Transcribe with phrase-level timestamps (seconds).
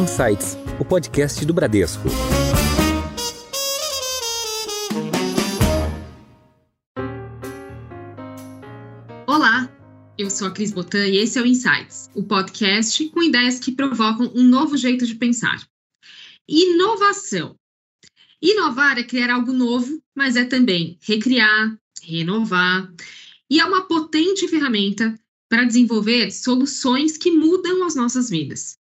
[0.00, 2.08] Insights, o podcast do Bradesco.
[9.26, 9.70] Olá,
[10.16, 13.72] eu sou a Cris Botan e esse é o Insights, o podcast com ideias que
[13.72, 15.62] provocam um novo jeito de pensar.
[16.48, 17.54] Inovação.
[18.40, 22.90] Inovar é criar algo novo, mas é também recriar, renovar,
[23.50, 25.14] e é uma potente ferramenta
[25.46, 28.79] para desenvolver soluções que mudam as nossas vidas.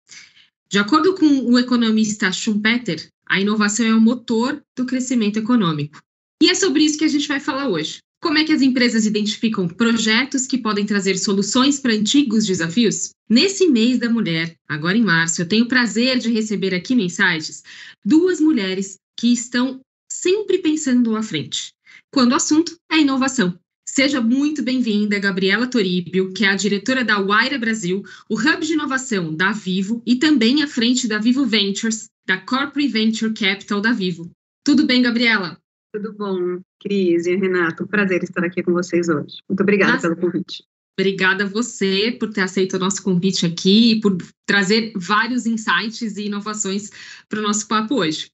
[0.76, 6.02] De acordo com o economista Schumpeter, a inovação é o motor do crescimento econômico.
[6.44, 8.00] E é sobre isso que a gente vai falar hoje.
[8.22, 13.12] Como é que as empresas identificam projetos que podem trazer soluções para antigos desafios?
[13.30, 17.04] Nesse mês da mulher, agora em março, eu tenho o prazer de receber aqui no
[17.04, 17.64] Insights
[18.04, 19.80] duas mulheres que estão
[20.12, 21.72] sempre pensando à frente,
[22.12, 23.58] quando o assunto é inovação.
[23.96, 28.74] Seja muito bem-vinda, Gabriela Toribio, que é a diretora da Waira Brasil, o hub de
[28.74, 33.94] inovação da Vivo e também à frente da Vivo Ventures, da Corporate Venture Capital da
[33.94, 34.30] Vivo.
[34.66, 35.58] Tudo bem, Gabriela?
[35.94, 37.88] Tudo bom, Cris e Renato.
[37.88, 39.38] Prazer estar aqui com vocês hoje.
[39.48, 40.10] Muito obrigada Nossa.
[40.10, 40.66] pelo convite.
[41.00, 46.18] Obrigada a você por ter aceito o nosso convite aqui e por trazer vários insights
[46.18, 46.92] e inovações
[47.30, 48.30] para o nosso papo hoje.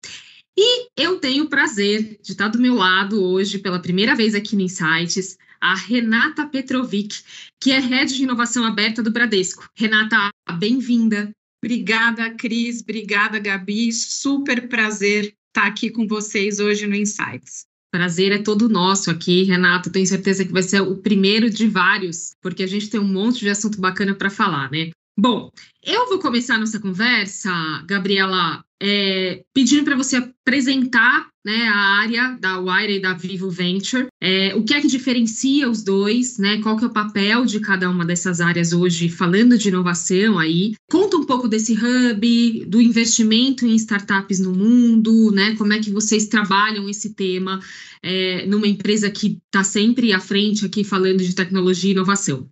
[0.58, 4.56] E eu tenho o prazer de estar do meu lado hoje, pela primeira vez aqui
[4.56, 7.22] no Insights, a Renata Petrovic,
[7.60, 9.70] que é Head de Inovação Aberta do Bradesco.
[9.76, 11.32] Renata, bem-vinda.
[11.64, 12.82] Obrigada, Cris.
[12.82, 13.94] Obrigada, Gabi.
[13.94, 17.66] Super prazer estar aqui com vocês hoje no Insights.
[17.92, 19.92] Prazer é todo nosso aqui, Renato.
[19.92, 23.42] Tenho certeza que vai ser o primeiro de vários, porque a gente tem um monte
[23.42, 24.92] de assunto bacana para falar, né?
[25.24, 25.52] Bom,
[25.84, 27.52] eu vou começar nossa conversa,
[27.86, 34.08] Gabriela, é, pedindo para você apresentar né, a área da Wire e da Vivo Venture,
[34.20, 37.60] é, o que é que diferencia os dois, né, qual que é o papel de
[37.60, 40.74] cada uma dessas áreas hoje, falando de inovação aí.
[40.90, 45.92] Conta um pouco desse hub, do investimento em startups no mundo, né, como é que
[45.92, 47.60] vocês trabalham esse tema
[48.02, 52.50] é, numa empresa que está sempre à frente aqui falando de tecnologia e inovação.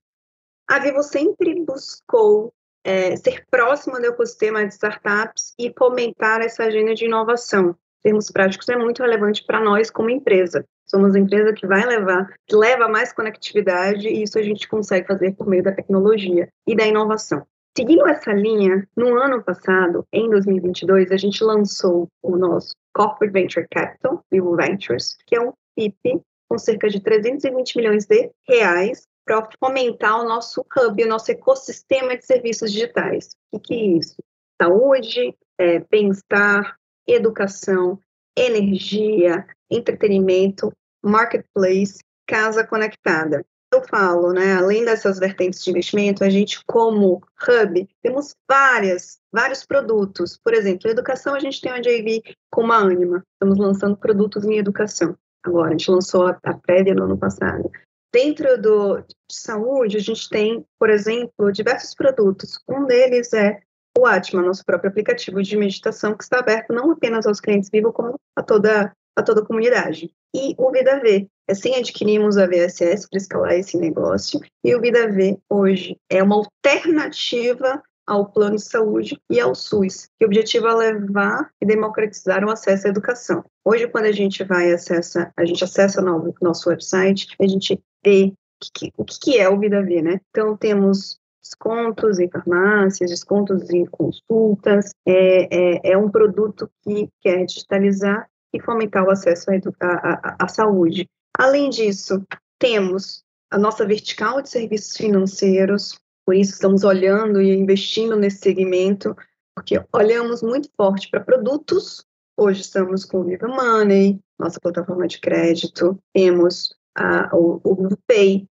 [0.69, 2.53] A Vivo sempre buscou
[2.83, 7.75] é, ser próxima do ecossistema de startups e fomentar essa agenda de inovação.
[8.01, 10.65] Termos práticos, é muito relevante para nós como empresa.
[10.85, 15.05] Somos uma empresa que vai levar, que leva mais conectividade e isso a gente consegue
[15.05, 17.45] fazer por meio da tecnologia e da inovação.
[17.77, 23.67] Seguindo essa linha, no ano passado, em 2022, a gente lançou o nosso Corporate Venture
[23.69, 29.47] Capital, Vivo Ventures, que é um FIP com cerca de 320 milhões de reais para
[29.59, 33.29] fomentar o nosso hub, o nosso ecossistema de serviços digitais.
[33.51, 34.15] O que, é isso?
[34.59, 36.75] Saúde, é, bem-estar,
[37.07, 37.99] educação,
[38.35, 40.73] energia, entretenimento,
[41.05, 43.45] marketplace, casa conectada.
[43.71, 49.63] Eu falo, né, além dessas vertentes de investimento, a gente, como hub, temos várias, vários
[49.63, 50.39] produtos.
[50.43, 53.23] Por exemplo, educação, a gente tem uma JV com uma Anima.
[53.33, 55.15] Estamos lançando produtos em educação.
[55.45, 57.69] Agora, a gente lançou a, a prévia no ano passado.
[58.13, 62.59] Dentro do de saúde, a gente tem, por exemplo, diversos produtos.
[62.67, 63.61] Um deles é
[63.97, 67.93] o Atma, nosso próprio aplicativo de meditação, que está aberto não apenas aos clientes vivos,
[67.93, 70.11] como a toda, a toda a comunidade.
[70.35, 71.27] E o Vida V.
[71.49, 74.39] Assim adquirimos a VSS para escalar esse negócio.
[74.63, 80.09] E o Vida V, hoje, é uma alternativa ao plano de saúde e ao SUS,
[80.17, 83.43] que o objetivo é levar e democratizar o acesso à educação.
[83.63, 88.91] Hoje, quando a gente vai acessa, a gente acessa o nosso website, a gente que,
[88.97, 90.21] o que, que é o Vida V, né?
[90.29, 97.45] Então, temos descontos em farmácias, descontos em consultas, é, é, é um produto que quer
[97.45, 101.07] digitalizar e fomentar o acesso à, à, à saúde.
[101.37, 102.23] Além disso,
[102.59, 109.15] temos a nossa vertical de serviços financeiros, por isso estamos olhando e investindo nesse segmento,
[109.55, 112.05] porque olhamos muito forte para produtos.
[112.37, 118.47] Hoje estamos com o Viva Money, nossa plataforma de crédito, temos a, o, o Pay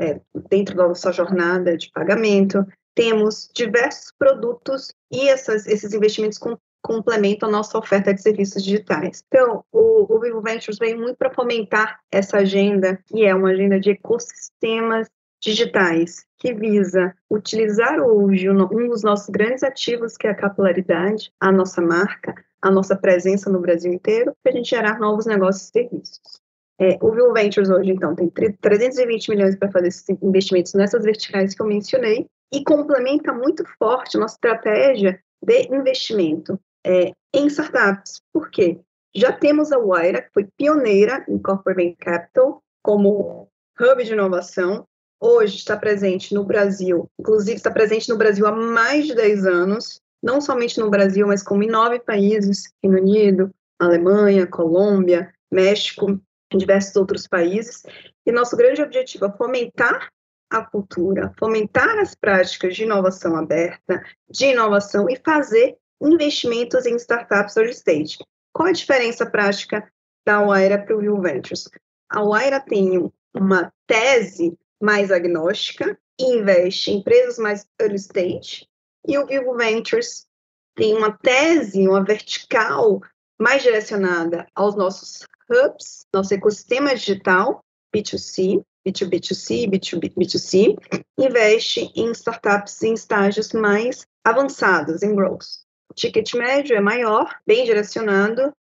[0.00, 0.20] é,
[0.50, 2.66] dentro da nossa jornada de pagamento.
[2.94, 9.22] Temos diversos produtos e essas, esses investimentos com, complementam a nossa oferta de serviços digitais.
[9.28, 13.78] Então, o, o Vivo Ventures vem muito para fomentar essa agenda, que é uma agenda
[13.78, 15.08] de ecossistemas
[15.40, 21.50] digitais, que visa utilizar hoje um dos nossos grandes ativos, que é a capilaridade, a
[21.50, 25.72] nossa marca, a nossa presença no Brasil inteiro, para a gente gerar novos negócios e
[25.72, 26.41] serviços.
[26.80, 31.54] É, o Vivo Ventures hoje, então, tem 320 milhões para fazer esses investimentos nessas verticais
[31.54, 38.20] que eu mencionei e complementa muito forte nossa estratégia de investimento é, em startups.
[38.32, 38.78] Por quê?
[39.14, 43.48] Já temos a Waira, que foi pioneira em Corporate Capital, como
[43.80, 44.84] hub de inovação.
[45.20, 50.00] Hoje está presente no Brasil, inclusive está presente no Brasil há mais de 10 anos,
[50.22, 56.20] não somente no Brasil, mas como em nove países, Reino Unido, Alemanha, Colômbia, México,
[56.52, 57.82] em diversos outros países.
[58.26, 60.08] E nosso grande objetivo é fomentar
[60.50, 67.56] a cultura, fomentar as práticas de inovação aberta, de inovação e fazer investimentos em startups
[67.56, 68.18] early stage.
[68.52, 69.90] Qual a diferença prática
[70.26, 71.68] da Waira para o Vivo Ventures?
[72.10, 78.66] A Waira tem uma tese mais agnóstica investe em empresas mais early stage,
[79.06, 80.26] e o Vivo Ventures
[80.74, 83.00] tem uma tese, uma vertical
[83.38, 87.60] mais direcionada aos nossos hubs, nosso ecossistema digital,
[87.94, 90.76] B2C, B2B2C, B2B2C,
[91.18, 95.44] investe em startups em estágios mais avançados, em growth.
[95.90, 98.52] O ticket médio é maior, bem direcionado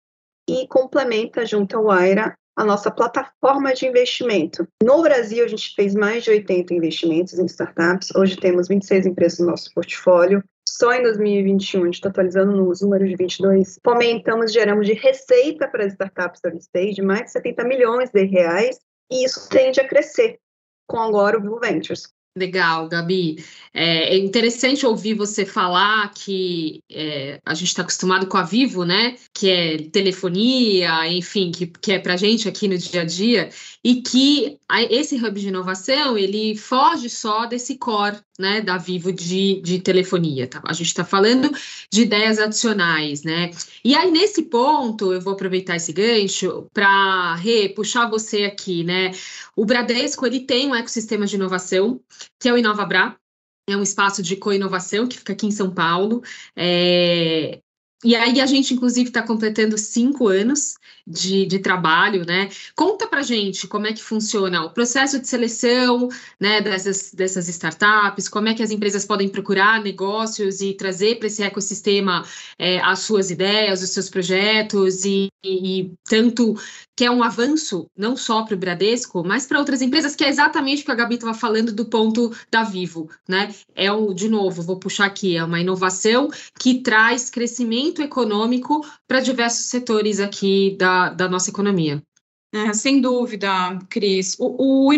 [0.49, 4.67] e complementa junto ao Aira a nossa plataforma de investimento.
[4.83, 8.13] No Brasil, a gente fez mais de 80 investimentos em startups.
[8.15, 10.43] Hoje temos 26 empresas no nosso portfólio.
[10.77, 15.67] Só em 2021, a gente está atualizando os números de 22, fomentamos, geramos de receita
[15.67, 18.79] para as startups early stage mais de 70 milhões de reais
[19.11, 20.39] e isso tende a crescer
[20.87, 22.03] com agora o Vivo Ventures.
[22.37, 23.43] Legal, Gabi.
[23.73, 28.85] É, é interessante ouvir você falar que é, a gente está acostumado com a Vivo,
[28.85, 29.17] né?
[29.33, 33.49] Que é telefonia, enfim, que, que é para gente aqui no dia a dia,
[33.83, 34.57] e que
[34.89, 40.47] esse hub de inovação ele foge só desse core né, da Vivo de, de telefonia.
[40.47, 40.61] Tá?
[40.65, 41.49] A gente está falando
[41.89, 43.51] de ideias adicionais, né?
[43.85, 47.39] E aí, nesse ponto, eu vou aproveitar esse gancho para
[47.75, 49.11] puxar você aqui, né?
[49.55, 52.01] O Bradesco ele tem um ecossistema de inovação,
[52.39, 53.15] que é o InovaBra,
[53.69, 56.21] é um espaço de co-inovação que fica aqui em São Paulo.
[56.55, 57.61] É,
[58.03, 60.75] e aí a gente, inclusive, está completando cinco anos
[61.05, 62.49] de, de, trabalho, né?
[62.75, 66.09] Conta para gente como é que funciona o processo de seleção
[66.39, 71.27] né, dessas, dessas startups, como é que as empresas podem procurar negócios e trazer para
[71.27, 72.23] esse ecossistema
[72.57, 76.55] é, as suas ideias, os seus projetos, e, e, tanto
[76.95, 80.29] que é um avanço não só para o Bradesco, mas para outras empresas, que é
[80.29, 83.53] exatamente o que a Gabi estava falando do ponto da Vivo, né?
[83.75, 86.29] É um, de novo, vou puxar aqui, é uma inovação
[86.59, 92.01] que traz crescimento econômico para diversos setores aqui da, da nossa economia.
[92.53, 94.35] É, sem dúvida, Cris.
[94.37, 94.93] O, o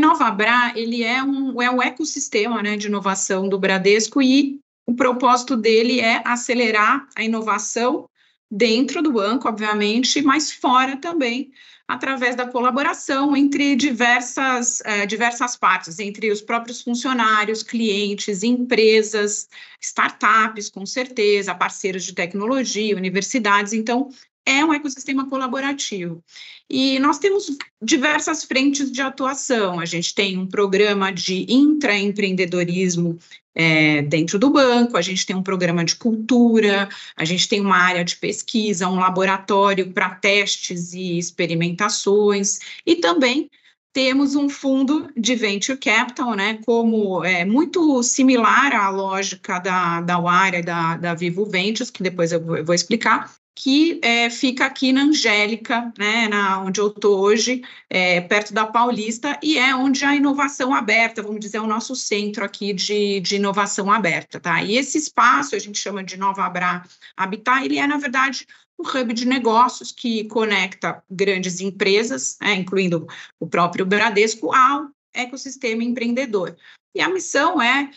[0.76, 6.00] ele é um, é um ecossistema né, de inovação do Bradesco e o propósito dele
[6.00, 8.10] é acelerar a inovação
[8.56, 11.52] dentro do banco, obviamente, mas fora também,
[11.88, 19.50] através da colaboração entre diversas, eh, diversas partes, entre os próprios funcionários, clientes, empresas,
[19.82, 23.74] startups, com certeza, parceiros de tecnologia, universidades.
[23.74, 24.10] Então,
[24.46, 26.24] é um ecossistema colaborativo.
[26.70, 29.80] E nós temos diversas frentes de atuação.
[29.80, 33.18] A gente tem um programa de intraempreendedorismo
[33.56, 37.78] é, dentro do banco, a gente tem um programa de cultura, a gente tem uma
[37.78, 43.50] área de pesquisa, um laboratório para testes e experimentações, e também
[43.94, 50.18] temos um fundo de venture capital, né, como é muito similar à lógica da, da
[50.18, 54.66] Wire, da, da Vivo Ventures, que depois eu vou, eu vou explicar, que é, fica
[54.66, 59.76] aqui na Angélica, né, na, onde eu estou hoje, é, perto da Paulista, e é
[59.76, 64.40] onde a inovação aberta, vamos dizer, é o nosso centro aqui de, de inovação aberta,
[64.40, 64.64] tá?
[64.64, 66.84] E esse espaço, a gente chama de Nova Abra
[67.16, 68.48] Habitat, ele é, na verdade,
[68.80, 73.08] um hub de negócios que conecta grandes empresas, né, incluindo
[73.40, 76.56] o próprio Bradesco, ao ecossistema empreendedor.
[76.96, 77.92] E a missão é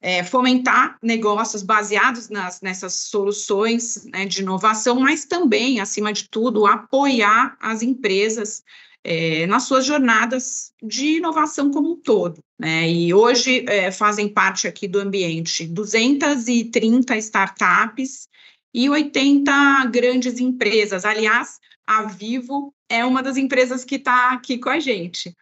[0.00, 6.66] é, fomentar negócios baseados nas, nessas soluções né, de inovação, mas também, acima de tudo,
[6.66, 8.62] apoiar as empresas
[9.04, 12.42] é, nas suas jornadas de inovação como um todo.
[12.58, 12.90] Né?
[12.90, 18.28] E hoje é, fazem parte aqui do ambiente 230 startups
[18.72, 21.04] e 80 grandes empresas.
[21.04, 25.34] Aliás, a Vivo é uma das empresas que está aqui com a gente.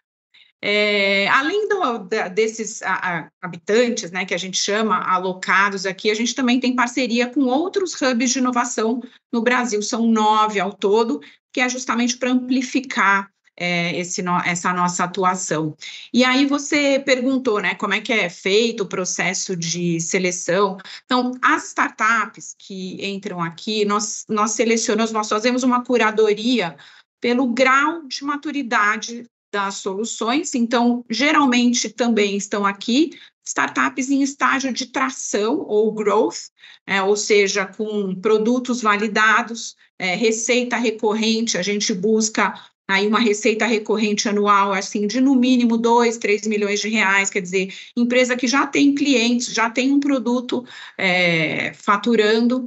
[0.60, 6.10] É, além do, da, desses a, a, habitantes, né, que a gente chama alocados aqui,
[6.10, 9.00] a gente também tem parceria com outros hubs de inovação
[9.32, 11.20] no Brasil, são nove ao todo,
[11.52, 15.76] que é justamente para amplificar é, esse no, essa nossa atuação.
[16.12, 20.78] E aí você perguntou, né, como é que é feito o processo de seleção.
[21.04, 26.76] Então, as startups que entram aqui, nós, nós selecionamos, nós fazemos uma curadoria
[27.20, 30.54] pelo grau de maturidade das soluções.
[30.54, 33.10] Então, geralmente também estão aqui
[33.44, 36.50] startups em estágio de tração ou growth,
[36.86, 42.54] é, ou seja, com produtos validados, é, receita recorrente, a gente busca
[42.86, 47.40] aí uma receita recorrente anual, assim, de no mínimo 2, 3 milhões de reais, quer
[47.40, 50.64] dizer, empresa que já tem clientes, já tem um produto
[50.96, 52.66] é, faturando,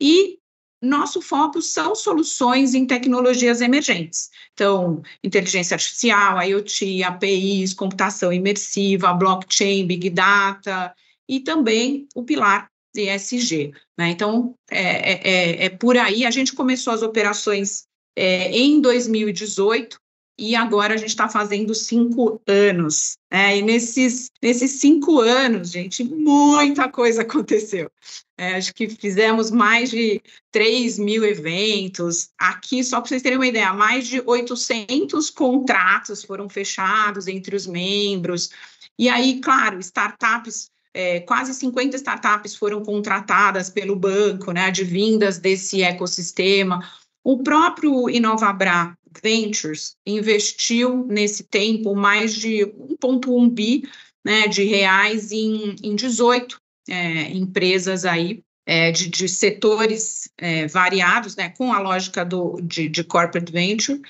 [0.00, 0.38] e
[0.80, 4.30] nosso foco são soluções em tecnologias emergentes.
[4.54, 10.94] Então, inteligência artificial, IoT, APIs, computação imersiva, blockchain, big data,
[11.28, 13.72] e também o pilar ESG.
[13.96, 14.10] Né?
[14.10, 17.84] Então, é, é, é, é por aí, a gente começou as operações
[18.16, 19.98] é, em 2018
[20.38, 23.18] e agora a gente está fazendo cinco anos.
[23.30, 23.58] Né?
[23.58, 27.90] E nesses, nesses cinco anos, gente, muita coisa aconteceu.
[28.36, 32.30] É, acho que fizemos mais de 3 mil eventos.
[32.38, 37.66] Aqui, só para vocês terem uma ideia, mais de 800 contratos foram fechados entre os
[37.66, 38.50] membros.
[38.96, 45.82] E aí, claro, startups é, quase 50 startups foram contratadas pelo banco, né, advindas desse
[45.82, 46.82] ecossistema.
[47.22, 52.66] O próprio Inovabra Ventures investiu nesse tempo mais de
[53.02, 53.82] 1,1 bi
[54.24, 61.34] né, de reais em, em 18 é, empresas aí é, de, de, setores é, variados,
[61.36, 64.00] né, com a lógica do, de, de corporate venture.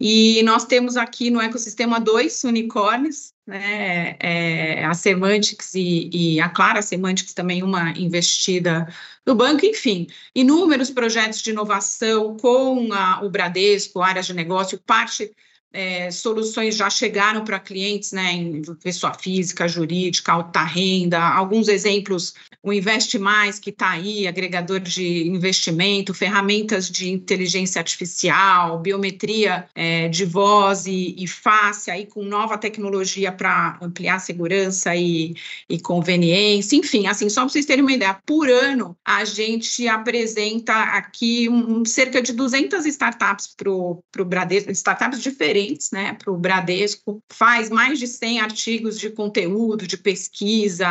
[0.00, 6.48] E nós temos aqui no ecossistema dois unicórnios, né, é, a Semantics e, e, a
[6.48, 8.86] Clara Semantics também uma investida
[9.26, 15.34] no banco, enfim, inúmeros projetos de inovação com a, o Bradesco, áreas de negócio, parte
[15.72, 22.34] é, soluções já chegaram para clientes, né, em pessoa física, jurídica, alta renda, alguns exemplos,
[22.62, 30.08] o Investe Mais, que está aí, agregador de investimento, ferramentas de inteligência artificial, biometria é,
[30.08, 35.34] de voz e, e, face, aí com nova tecnologia para ampliar segurança e,
[35.68, 40.72] e conveniência, enfim, assim, só para vocês terem uma ideia, por ano a gente apresenta
[40.72, 46.36] aqui um, cerca de 200 startups para o Bradesco, startups diferentes, diferentes né, para o
[46.36, 50.88] Bradesco, faz mais de 100 artigos de conteúdo, de pesquisa,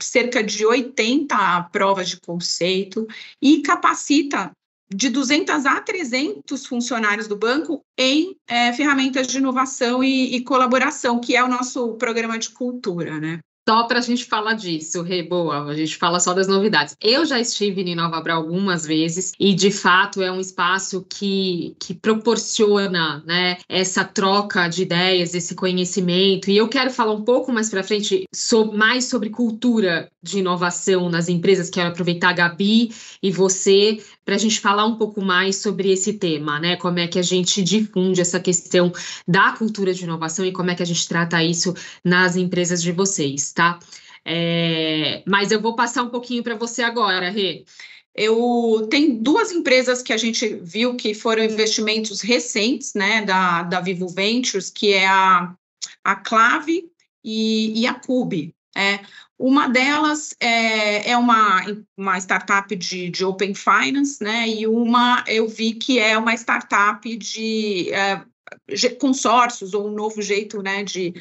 [0.00, 3.06] cerca de 80 provas de conceito
[3.40, 4.50] e capacita
[4.88, 11.20] de 200 a 300 funcionários do banco em é, ferramentas de inovação e, e, colaboração,
[11.20, 13.40] que é o nosso programa de cultura, né?
[13.68, 16.96] Só para a gente falar disso, Reboa, a gente fala só das novidades.
[17.00, 21.74] Eu já estive em Nova Bra algumas vezes e, de fato, é um espaço que,
[21.80, 26.48] que proporciona né, essa troca de ideias, esse conhecimento.
[26.48, 31.08] E eu quero falar um pouco mais para frente sobre, mais sobre cultura de inovação
[31.08, 31.68] nas empresas.
[31.68, 36.14] Quero aproveitar a Gabi e você para a gente falar um pouco mais sobre esse
[36.14, 36.74] tema, né?
[36.76, 38.92] Como é que a gente difunde essa questão
[39.26, 41.72] da cultura de inovação e como é que a gente trata isso
[42.04, 43.80] nas empresas de vocês, tá?
[44.24, 47.64] É, mas eu vou passar um pouquinho para você agora, Rê.
[48.14, 53.80] Eu tem duas empresas que a gente viu que foram investimentos recentes, né, da, da
[53.80, 55.54] Vivo Ventures, que é a,
[56.04, 56.90] a Clave
[57.24, 58.54] e, e a Cube.
[58.76, 59.00] É,
[59.38, 61.62] uma delas é, é uma,
[61.96, 64.48] uma startup de, de Open Finance, né?
[64.48, 68.22] E uma eu vi que é uma startup de é,
[68.98, 71.14] consórcios, ou um novo jeito né, de,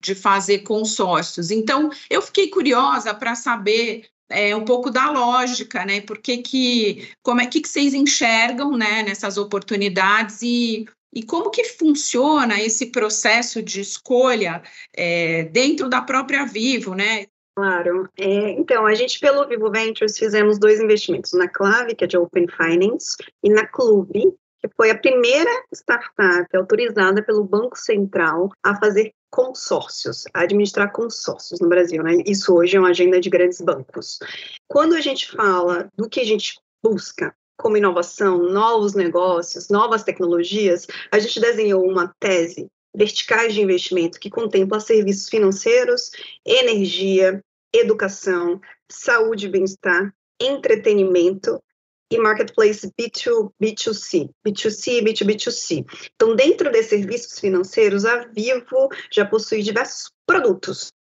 [0.00, 1.50] de fazer consórcios.
[1.50, 6.00] Então, eu fiquei curiosa para saber é, um pouco da lógica, né?
[6.00, 11.50] Por que, que como é que, que vocês enxergam né, nessas oportunidades e e como
[11.50, 14.62] que funciona esse processo de escolha
[14.94, 17.26] é, dentro da própria Vivo, né?
[17.56, 18.08] Claro.
[18.16, 22.16] É, então, a gente, pelo Vivo Ventures, fizemos dois investimentos, na Clave, que é de
[22.16, 28.78] Open Finance, e na Clube, que foi a primeira startup autorizada pelo Banco Central a
[28.78, 32.22] fazer consórcios, administrar consórcios no Brasil, né?
[32.26, 34.18] Isso hoje é uma agenda de grandes bancos.
[34.66, 40.86] Quando a gente fala do que a gente busca como inovação, novos negócios, novas tecnologias,
[41.10, 46.10] a gente desenhou uma tese verticais de investimento que contempla serviços financeiros,
[46.46, 47.42] energia,
[47.72, 51.60] educação, saúde e bem-estar, entretenimento
[52.10, 55.84] e marketplace B2, B2C, B2C e B2B2C.
[56.14, 60.92] Então, dentro desses serviços financeiros, a Vivo já possui diversos produtos,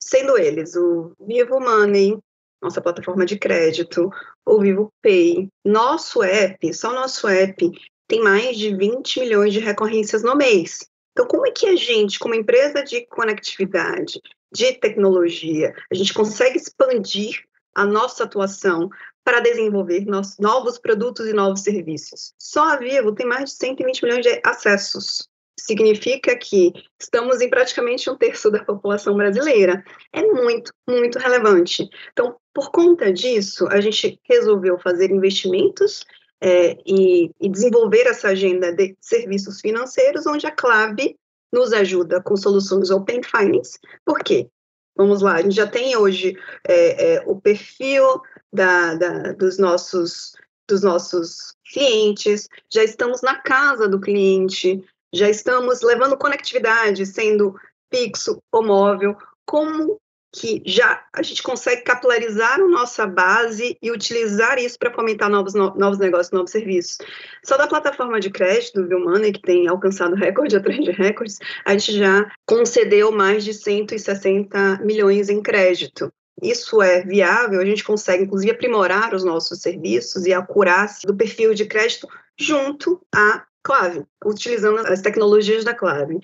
[0.00, 2.18] sendo eles o Vivo Money,
[2.60, 4.10] nossa plataforma de crédito,
[4.44, 5.48] o Vivo Pay.
[5.64, 7.70] Nosso app, só nosso app,
[8.08, 10.88] tem mais de 20 milhões de recorrências no mês.
[11.12, 14.20] Então, como é que a gente, como empresa de conectividade,
[14.52, 17.42] de tecnologia, a gente consegue expandir
[17.74, 18.88] a nossa atuação
[19.26, 20.06] para desenvolver
[20.38, 22.32] novos produtos e novos serviços?
[22.38, 25.28] Só a Vivo tem mais de 120 milhões de acessos.
[25.58, 29.82] Significa que estamos em praticamente um terço da população brasileira.
[30.12, 31.88] É muito, muito relevante.
[32.12, 36.06] Então, por conta disso, a gente resolveu fazer investimentos
[36.40, 41.16] é, e, e, desenvolver essa agenda de serviços financeiros, onde a Clave
[41.52, 43.76] nos ajuda com soluções Open Finance.
[44.04, 44.48] Por quê?
[44.96, 48.22] Vamos lá, a gente já tem hoje é, é, o perfil
[48.52, 50.32] da, da, dos, nossos,
[50.68, 57.54] dos nossos clientes, já estamos na casa do cliente, já estamos levando conectividade, sendo
[57.92, 60.00] fixo ou móvel, como
[60.36, 65.54] que já a gente consegue capilarizar a nossa base e utilizar isso para fomentar novos,
[65.54, 66.98] novos negócios, novos serviços.
[67.42, 71.72] Só da plataforma de crédito do Money, que tem alcançado recorde atrás de recordes, a
[71.72, 76.12] gente já concedeu mais de 160 milhões em crédito.
[76.42, 81.16] Isso é viável, a gente consegue, inclusive, aprimorar os nossos serviços e a acurácia do
[81.16, 82.06] perfil de crédito
[82.38, 86.20] junto à Clave, utilizando as tecnologias da Clave.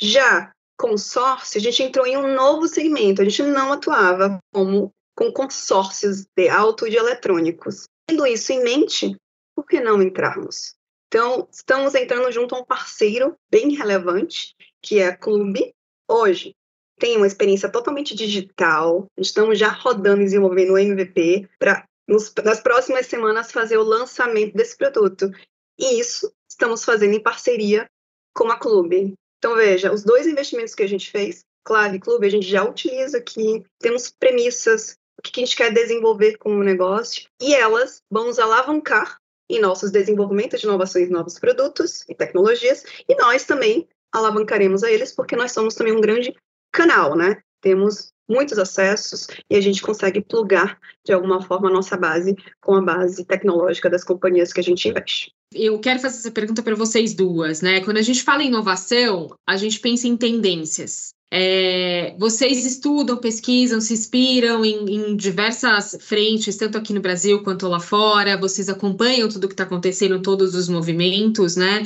[0.00, 5.32] Já consórcio, a gente entrou em um novo segmento, a gente não atuava como com
[5.32, 7.84] consórcios de auto e de eletrônicos.
[8.06, 9.16] Tendo isso em mente,
[9.54, 10.74] por que não entrarmos?
[11.08, 15.72] Então, estamos entrando junto a um parceiro bem relevante, que é a Clube.
[16.08, 16.54] Hoje,
[16.98, 23.06] tem uma experiência totalmente digital, estamos já rodando e desenvolvendo o MVP para, nas próximas
[23.06, 25.30] semanas, fazer o lançamento desse produto.
[25.78, 27.86] E isso estamos fazendo em parceria
[28.34, 29.14] com a Clube.
[29.38, 32.64] Então, veja, os dois investimentos que a gente fez, Clave e Clube, a gente já
[32.64, 38.26] utiliza aqui, temos premissas, o que a gente quer desenvolver como negócio, e elas vão
[38.26, 39.18] nos alavancar
[39.50, 45.12] em nossos desenvolvimentos de inovações, novos produtos e tecnologias, e nós também alavancaremos a eles,
[45.12, 46.34] porque nós somos também um grande
[46.74, 47.38] canal, né?
[47.60, 52.74] Temos muitos acessos e a gente consegue plugar de alguma forma a nossa base com
[52.74, 55.32] a base tecnológica das companhias que a gente investe.
[55.52, 57.80] Eu quero fazer essa pergunta para vocês duas, né?
[57.80, 61.14] Quando a gente fala em inovação, a gente pensa em tendências.
[61.36, 67.66] É, vocês estudam, pesquisam, se inspiram em, em, diversas frentes, tanto aqui no Brasil quanto
[67.66, 71.82] lá fora, vocês acompanham tudo que está acontecendo, todos os movimentos, né?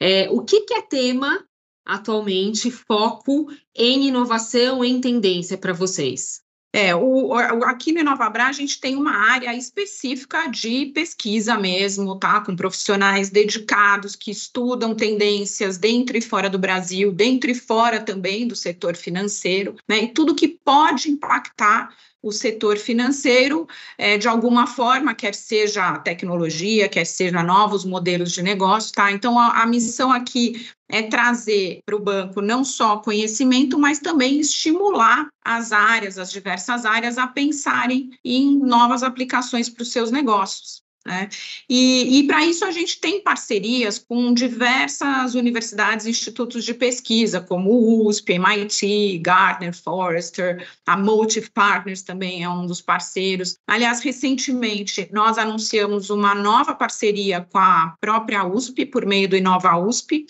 [0.00, 1.44] É, o que, que é tema
[1.88, 6.42] atualmente, foco em inovação, em tendência para vocês?
[6.70, 7.32] É, o,
[7.64, 12.42] aqui no Inovabra a gente tem uma área específica de pesquisa mesmo, tá?
[12.42, 18.46] Com profissionais dedicados que estudam tendências dentro e fora do Brasil, dentro e fora também
[18.46, 20.04] do setor financeiro, né?
[20.04, 21.88] E tudo que pode impactar
[22.22, 28.42] o setor financeiro é, de alguma forma, quer seja tecnologia, quer seja novos modelos de
[28.42, 29.10] negócio, tá?
[29.10, 34.40] Então, a, a missão aqui é trazer para o banco não só conhecimento, mas também
[34.40, 40.82] estimular as áreas, as diversas áreas, a pensarem em novas aplicações para os seus negócios.
[41.08, 41.30] Né?
[41.70, 47.40] E, e para isso a gente tem parcerias com diversas universidades e institutos de pesquisa,
[47.40, 53.56] como USP, MIT, Gardner, Forrester, a Motive Partners também é um dos parceiros.
[53.66, 59.78] Aliás, recentemente nós anunciamos uma nova parceria com a própria USP, por meio do Inova
[59.78, 60.26] USP,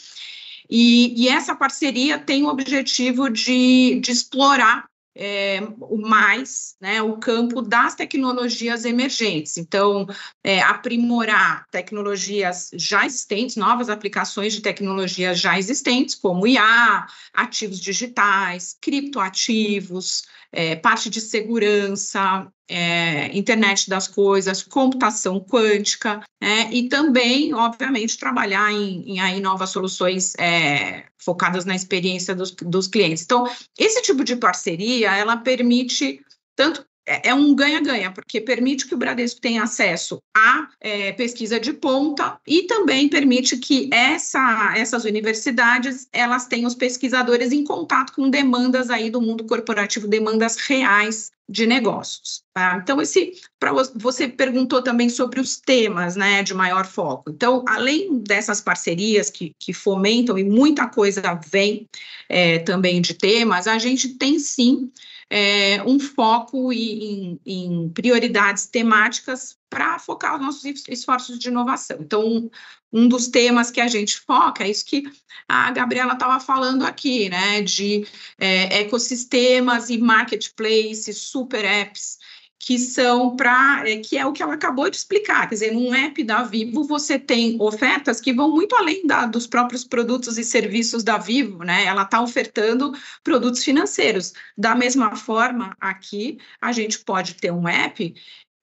[0.68, 7.60] e, e, essa parceria tem o objetivo de, de explorar é, mais né, o campo
[7.60, 9.58] das tecnologias emergentes.
[9.58, 10.06] Então,
[10.44, 18.76] é, aprimorar tecnologias já existentes, novas aplicações de tecnologias já existentes, como IA, ativos digitais,
[18.80, 28.18] criptoativos, é, parte de segurança, é, internet das coisas, computação quântica, né, e também, obviamente,
[28.18, 33.24] trabalhar em, em aí novas soluções é, focadas na experiência dos, dos clientes.
[33.24, 36.20] Então, esse tipo de parceria, ela permite
[36.54, 41.58] tanto é, é um ganha-ganha, porque permite que o Bradesco tenha acesso à é, pesquisa
[41.58, 48.12] de ponta e também permite que essa, essas universidades elas tenham os pesquisadores em contato
[48.12, 52.42] com demandas aí do mundo corporativo, demandas reais de negócios.
[52.52, 52.78] Tá?
[52.82, 57.30] Então, esse para você perguntou também sobre os temas né, de maior foco.
[57.30, 61.88] Então, além dessas parcerias que, que fomentam e muita coisa vem
[62.28, 64.90] é, também de temas, a gente tem sim
[65.30, 71.98] é, um foco em, em prioridades temáticas para focar os nossos esforços de inovação.
[72.00, 72.50] Então,
[72.92, 75.02] um dos temas que a gente foca é isso que
[75.46, 78.06] a Gabriela estava falando aqui, né, de
[78.38, 82.18] é, ecossistemas e marketplaces, super apps,
[82.58, 85.94] que são para, é, que é o que ela acabou de explicar, quer dizer, num
[85.94, 90.44] app da Vivo você tem ofertas que vão muito além da, dos próprios produtos e
[90.44, 91.84] serviços da Vivo, né?
[91.84, 92.92] Ela está ofertando
[93.22, 94.32] produtos financeiros.
[94.56, 98.14] Da mesma forma, aqui a gente pode ter um app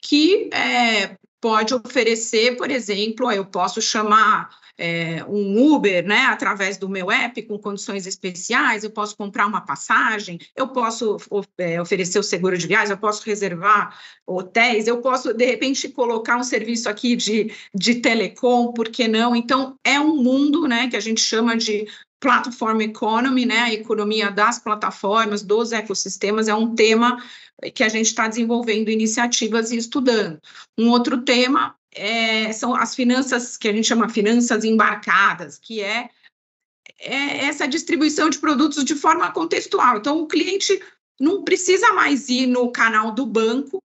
[0.01, 6.89] que é, pode oferecer, por exemplo, eu posso chamar é, um Uber, né, através do
[6.89, 11.17] meu app, com condições especiais, eu posso comprar uma passagem, eu posso
[11.57, 16.37] é, oferecer o seguro de viagem, eu posso reservar hotéis, eu posso, de repente, colocar
[16.37, 19.35] um serviço aqui de, de telecom, por que não?
[19.35, 21.87] Então, é um mundo, né, que a gente chama de
[22.19, 27.23] platform economy, né, a economia das plataformas, dos ecossistemas, é um tema
[27.73, 30.39] que a gente está desenvolvendo iniciativas e estudando.
[30.77, 36.09] Um outro tema é, são as finanças, que a gente chama finanças embarcadas, que é,
[36.99, 39.97] é essa distribuição de produtos de forma contextual.
[39.97, 40.79] Então, o cliente
[41.19, 43.81] não precisa mais ir no canal do banco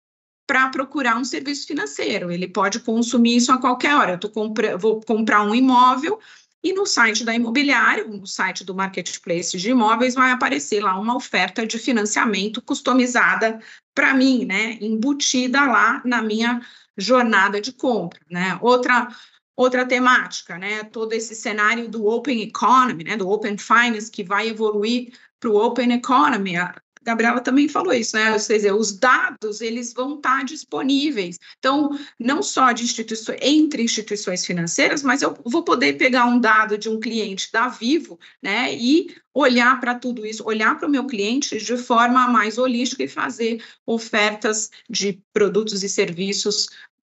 [0.47, 2.33] para procurar um serviço financeiro.
[2.33, 4.19] Ele pode consumir isso a qualquer hora.
[4.21, 6.19] Eu compra vou comprar um imóvel,
[6.63, 11.15] e no site da imobiliária, no site do marketplace de imóveis, vai aparecer lá uma
[11.15, 13.61] oferta de financiamento customizada
[13.95, 14.77] para mim, né?
[14.81, 16.61] Embutida lá na minha
[16.99, 18.59] jornada de compra, né?
[18.61, 19.09] Outra
[19.57, 20.85] outra temática, né?
[20.85, 23.17] Todo esse cenário do open economy, né?
[23.17, 26.55] Do open finance que vai evoluir para o open economy.
[27.03, 28.33] Gabriela também falou isso, né?
[28.33, 31.39] Ou seja, os dados eles vão estar disponíveis.
[31.59, 36.77] Então, não só de instituições, entre instituições financeiras, mas eu vou poder pegar um dado
[36.77, 38.75] de um cliente da Vivo, né?
[38.75, 43.09] E olhar para tudo isso, olhar para o meu cliente de forma mais holística e
[43.09, 46.69] fazer ofertas de produtos e serviços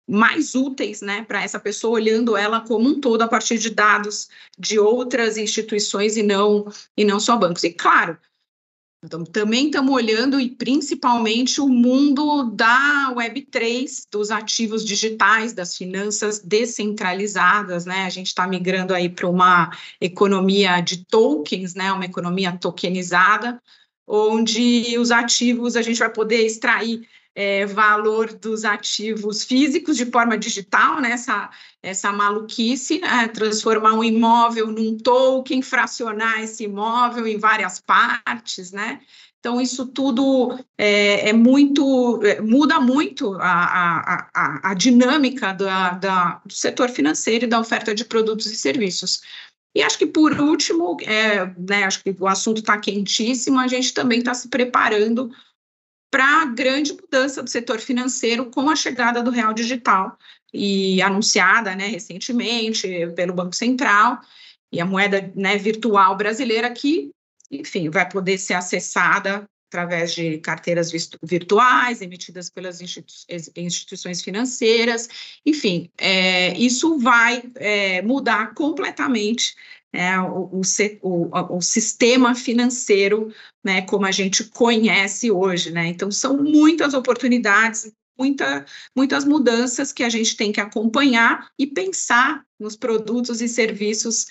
[0.08, 4.30] mais úteis, né, para essa pessoa olhando ela como um todo a partir de dados
[4.58, 6.66] de outras instituições e não
[6.96, 7.64] e não só bancos.
[7.64, 8.18] E claro,
[9.04, 16.40] então, também estamos olhando e principalmente o mundo da Web3, dos ativos digitais, das finanças
[16.40, 18.06] descentralizadas, né?
[18.06, 21.94] A gente está migrando aí para uma economia de tokens, né?
[21.94, 23.62] Uma economia tokenizada,
[24.08, 30.36] onde os ativos a gente vai poder extrair é, valor dos ativos físicos de forma
[30.36, 31.12] digital, né?
[31.12, 31.52] essa,
[31.84, 33.28] essa maluquice, né?
[33.28, 39.02] transformar um imóvel num token, fracionar esse imóvel em várias partes, né?
[39.40, 46.42] Então, isso tudo é, é muito, é, muda muito a, a, a, dinâmica da, da,
[46.44, 49.22] do setor financeiro e da oferta de produtos e serviços.
[49.76, 53.94] E acho que, por último, é, né, acho que o assunto está quentíssimo, a gente
[53.94, 55.30] também está se preparando
[56.10, 60.18] para a grande mudança do setor financeiro com a chegada do real digital
[60.54, 64.20] e anunciada né, recentemente pelo Banco Central
[64.72, 67.12] e a moeda né, virtual brasileira que,
[67.52, 70.92] enfim, vai poder ser acessada através de carteiras
[71.22, 72.80] virtuais emitidas pelas
[73.56, 75.10] instituições financeiras,
[75.46, 79.56] enfim, é, isso vai é, mudar completamente
[79.98, 80.62] é, o,
[81.02, 83.34] o, o, sistema financeiro,
[83.66, 85.88] né, como a gente conhece hoje, né?
[85.88, 88.64] Então, são muitas oportunidades, muita,
[88.96, 94.28] muitas mudanças que a gente tem que acompanhar e pensar nos produtos e serviços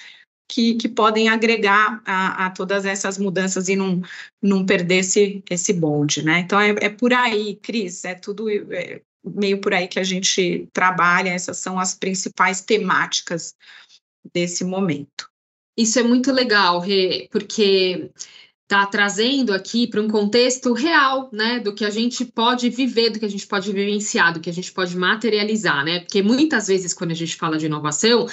[0.49, 4.01] que, que podem agregar a, a, todas essas mudanças e não,
[4.41, 6.39] não perder esse, esse bonde, né?
[6.39, 10.69] Então, é, é por aí, Cris, é tudo é meio por aí que a gente
[10.73, 13.57] trabalha, essas são as principais temáticas
[14.33, 15.29] desse momento.
[15.77, 18.11] Isso é muito legal, Rê, porque
[18.63, 23.19] está trazendo aqui para um contexto real, né, do que a gente pode viver, do
[23.21, 26.01] que a gente pode vivenciar, do que a gente pode materializar, né?
[26.01, 28.27] Porque muitas vezes quando a gente fala de inovação,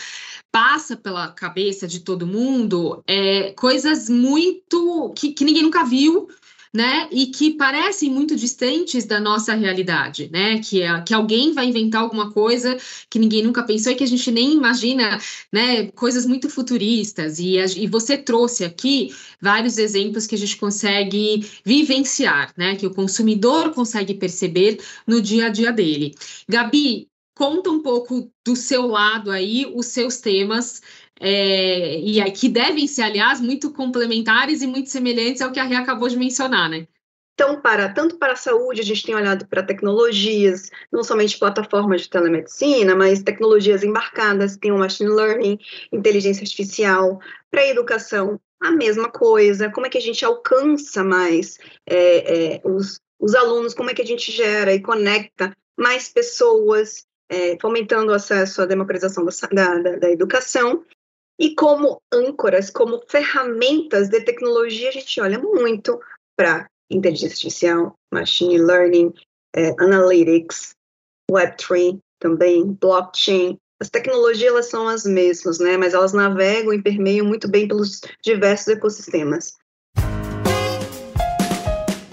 [0.52, 6.28] passa pela cabeça de todo mundo é, coisas muito que, que ninguém nunca viu,
[6.74, 11.68] né, e que parecem muito distantes da nossa realidade, né, que, é, que alguém vai
[11.68, 12.76] inventar alguma coisa
[13.10, 15.20] que ninguém nunca pensou e que a gente nem imagina,
[15.52, 20.58] né, coisas muito futuristas, e, a, e você trouxe aqui vários exemplos que a gente
[20.58, 26.16] consegue vivenciar, né, que o consumidor consegue perceber no dia a dia dele.
[26.50, 30.82] Gabi, conta um pouco do seu lado aí, os seus temas,
[31.20, 35.76] é, e que devem ser, aliás, muito complementares e muito semelhantes ao que a Rê
[35.76, 36.88] acabou de mencionar, né?
[37.34, 42.02] Então, para, tanto para a saúde, a gente tem olhado para tecnologias, não somente plataformas
[42.02, 45.58] de telemedicina, mas tecnologias embarcadas, tem o machine learning,
[45.92, 47.20] inteligência artificial.
[47.50, 52.62] Para a educação, a mesma coisa, como é que a gente alcança mais é, é,
[52.64, 58.12] os, os alunos, como é que a gente gera e conecta mais pessoas, é, fomentando
[58.12, 60.84] o acesso à democratização da, da, da educação.
[61.44, 66.00] E como âncoras, como ferramentas de tecnologia, a gente olha muito
[66.38, 69.14] para inteligência artificial, machine learning,
[69.54, 70.74] é, analytics,
[71.30, 73.58] Web3 também, blockchain.
[73.82, 75.76] As tecnologias elas são as mesmas, né?
[75.76, 79.52] Mas elas navegam e permeiam muito bem pelos diversos ecossistemas.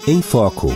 [0.05, 0.67] Em Foco.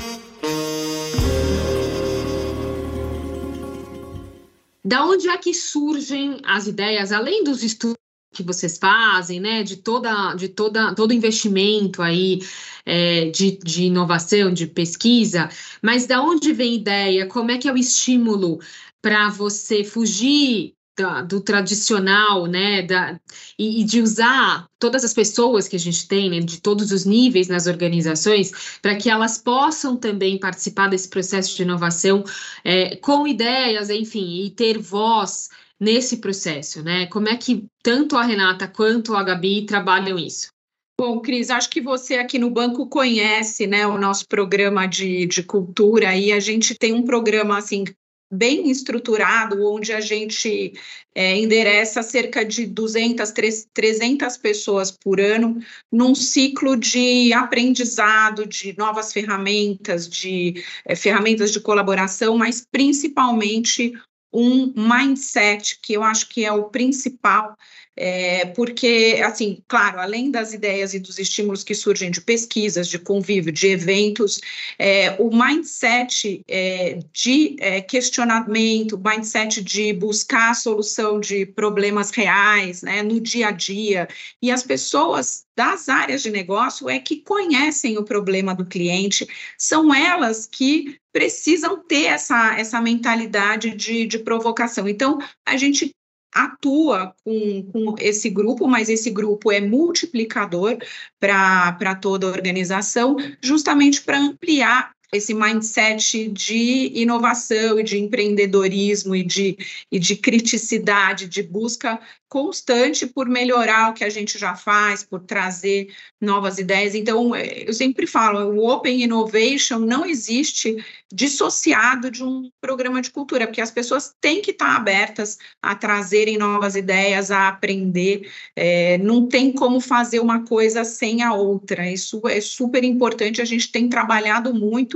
[4.86, 8.05] Da onde é que surgem as ideias, além dos estudos
[8.36, 9.64] que vocês fazem, né?
[9.64, 12.40] De toda, de toda, todo investimento aí
[12.86, 15.50] é, de, de inovação, de pesquisa,
[15.82, 17.28] mas da onde vem ideia?
[17.28, 18.60] Como é que é o estímulo
[19.02, 23.20] para você fugir da, do tradicional, né, da,
[23.60, 27.06] e, e, de usar todas as pessoas que a gente tem, né, de todos os
[27.06, 32.24] níveis nas organizações, para que elas possam também participar desse processo de inovação
[32.64, 37.08] é, com ideias, enfim, e ter voz nesse processo, né?
[37.08, 40.50] Como é que tanto a Renata quanto a Gabi trabalham isso?
[40.98, 45.44] Bom, Cris, acho que você aqui no banco conhece né, o nosso programa de, de
[45.44, 47.84] cultura e a gente tem um programa assim
[48.32, 50.74] bem estruturado, onde a gente
[51.14, 53.32] é, endereça cerca de 200,
[53.74, 55.60] 300 pessoas por ano,
[55.92, 63.94] num ciclo de aprendizado, de novas ferramentas, de é, ferramentas de colaboração, mas principalmente
[64.36, 67.58] um mindset, que eu acho que é o principal
[67.98, 73.00] é, porque, assim, claro, além das ideias e dos estímulos que surgem de pesquisas, de
[73.00, 74.42] convívio, de eventos,
[74.78, 82.82] é, o mindset é, de é, questionamento, mindset de buscar a solução de problemas reais,
[82.82, 84.08] né, no dia a dia,
[84.42, 89.26] e as pessoas das áreas de negócio é que conhecem o problema do cliente,
[89.58, 94.86] são elas que precisam ter essa, essa mentalidade de, de provocação.
[94.86, 95.96] Então, a gente
[96.36, 100.78] atua com, com esse grupo, mas esse grupo é multiplicador
[101.18, 109.24] para toda a organização, justamente para ampliar esse mindset de inovação e de empreendedorismo e
[109.24, 109.58] de,
[109.92, 115.22] e de criticidade, de busca constante por melhorar o que a gente já faz, por
[115.22, 115.88] trazer
[116.20, 116.94] novas ideias.
[116.94, 123.10] Então, é, eu sempre falo, o Open Innovation não existe dissociado de um programa de
[123.10, 128.30] cultura, porque as pessoas têm que estar abertas a trazerem novas ideias, a aprender.
[128.56, 131.90] É, não tem como fazer uma coisa sem a outra.
[131.90, 133.42] Isso é super importante.
[133.42, 134.95] A gente tem trabalhado muito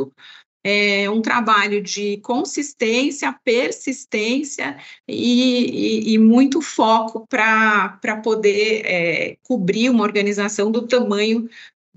[0.63, 9.89] é um trabalho de consistência, persistência e, e, e muito foco para poder é, cobrir
[9.89, 11.49] uma organização do tamanho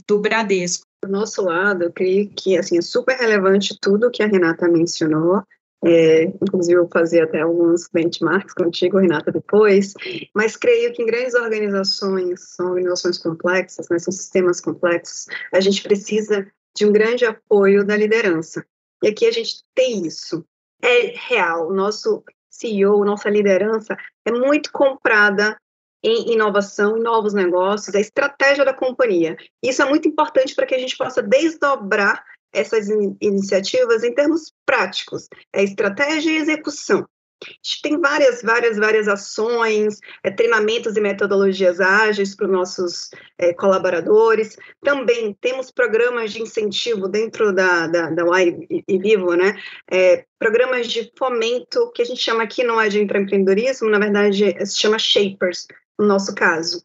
[0.06, 0.86] do Bradesco.
[1.02, 5.42] Do nosso lado, eu creio que assim, é super relevante tudo que a Renata mencionou,
[5.84, 9.94] é, inclusive, eu fazer até alguns benchmarks contigo, Renata, depois,
[10.32, 15.82] mas creio que em grandes organizações, são organizações complexas, né, são sistemas complexos, a gente
[15.82, 18.64] precisa de um grande apoio da liderança.
[19.02, 20.44] E aqui a gente tem isso.
[20.80, 21.68] É real.
[21.68, 25.56] O nosso CEO, nossa liderança é muito comprada
[26.02, 29.36] em inovação, em novos negócios, a estratégia da companhia.
[29.62, 34.52] Isso é muito importante para que a gente possa desdobrar essas in iniciativas em termos
[34.66, 37.06] práticos, é estratégia e execução.
[37.42, 43.10] A gente tem várias, várias, várias ações, é, treinamentos e metodologias ágeis para os nossos
[43.38, 44.56] é, colaboradores.
[44.82, 49.60] Também temos programas de incentivo dentro da, da, da e, e Vivo, né?
[49.90, 54.66] É, programas de fomento, que a gente chama aqui não é de empreendedorismo, na verdade
[54.66, 55.66] se chama Shapers,
[55.98, 56.84] no nosso caso,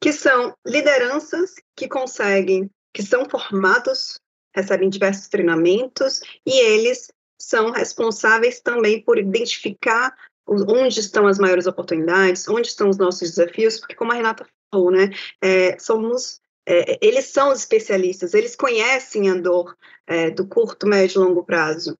[0.00, 4.18] que são lideranças que conseguem, que são formados,
[4.54, 10.14] recebem diversos treinamentos e eles são responsáveis também por identificar
[10.46, 14.90] onde estão as maiores oportunidades, onde estão os nossos desafios, porque como a Renata falou,
[14.90, 15.10] né,
[15.42, 21.20] é, somos, é, eles são os especialistas, eles conhecem a dor é, do curto, médio
[21.20, 21.98] e longo prazo.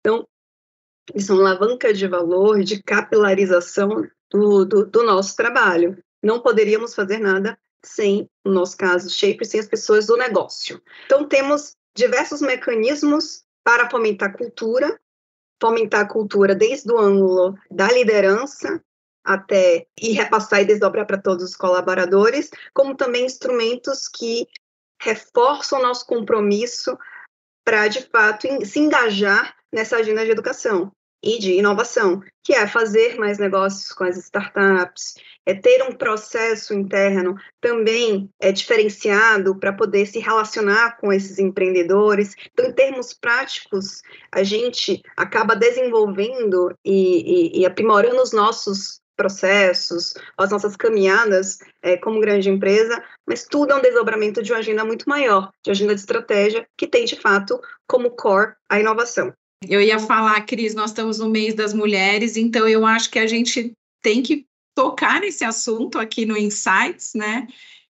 [0.00, 0.26] Então,
[1.12, 5.98] eles são alavanca de valor, de capilarização do, do, do nosso trabalho.
[6.22, 10.80] Não poderíamos fazer nada sem, no nosso caso, Shape, sem as pessoas do negócio.
[11.06, 14.98] Então, temos diversos mecanismos para fomentar cultura,
[15.60, 18.82] fomentar a cultura desde o ângulo da liderança
[19.22, 24.48] até e repassar e desdobrar para todos os colaboradores, como também instrumentos que
[25.02, 26.96] reforçam o nosso compromisso
[27.62, 30.90] para, de fato, se engajar nessa agenda de educação
[31.22, 36.74] e de inovação, que é fazer mais negócios com as startups, é ter um processo
[36.74, 42.34] interno também é, diferenciado para poder se relacionar com esses empreendedores.
[42.52, 50.14] Então, em termos práticos, a gente acaba desenvolvendo e, e, e aprimorando os nossos processos,
[50.36, 54.84] as nossas caminhadas é, como grande empresa, mas tudo é um desdobramento de uma agenda
[54.84, 59.34] muito maior, de agenda de estratégia, que tem, de fato, como core a inovação.
[59.66, 63.26] Eu ia falar, Cris, nós estamos no mês das mulheres, então eu acho que a
[63.26, 67.48] gente tem que tocar nesse assunto aqui no Insights, né?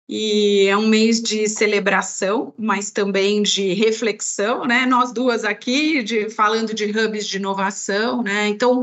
[0.09, 4.85] E é um mês de celebração, mas também de reflexão, né?
[4.85, 8.47] Nós duas aqui de, falando de hubs de inovação, né?
[8.47, 8.81] Então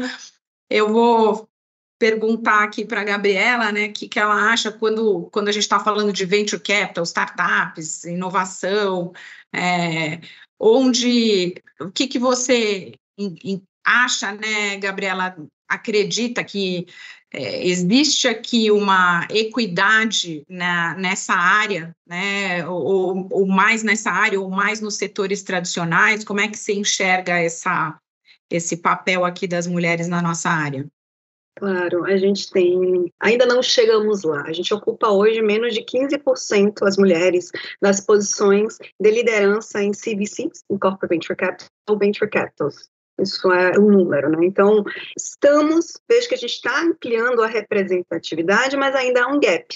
[0.71, 1.49] eu vou
[1.99, 5.64] perguntar aqui para a Gabriela, né, o que, que ela acha quando, quando a gente
[5.64, 9.12] está falando de venture capital, startups, inovação,
[9.53, 10.21] é,
[10.59, 12.92] onde, o que, que você
[13.85, 15.37] acha, né, Gabriela,
[15.68, 16.87] acredita que
[17.33, 24.51] é, existe aqui uma equidade na, nessa área, né, ou, ou, mais nessa área, ou
[24.51, 26.25] mais nos setores tradicionais?
[26.25, 27.99] Como é que você enxerga essa,
[28.51, 30.87] esse papel aqui das mulheres na nossa área?
[31.59, 33.12] Claro, a gente tem.
[33.18, 34.42] Ainda não chegamos lá.
[34.42, 37.51] A gente ocupa hoje menos de 15% as mulheres
[37.83, 42.88] nas posições de liderança em CVCs, em Corporate Venture Capital ou Venture Capitals.
[43.21, 44.47] Isso é um número, né?
[44.47, 44.85] Então,
[45.16, 49.66] estamos, vejo que a gente está ampliando a representatividade, mas ainda há um gap.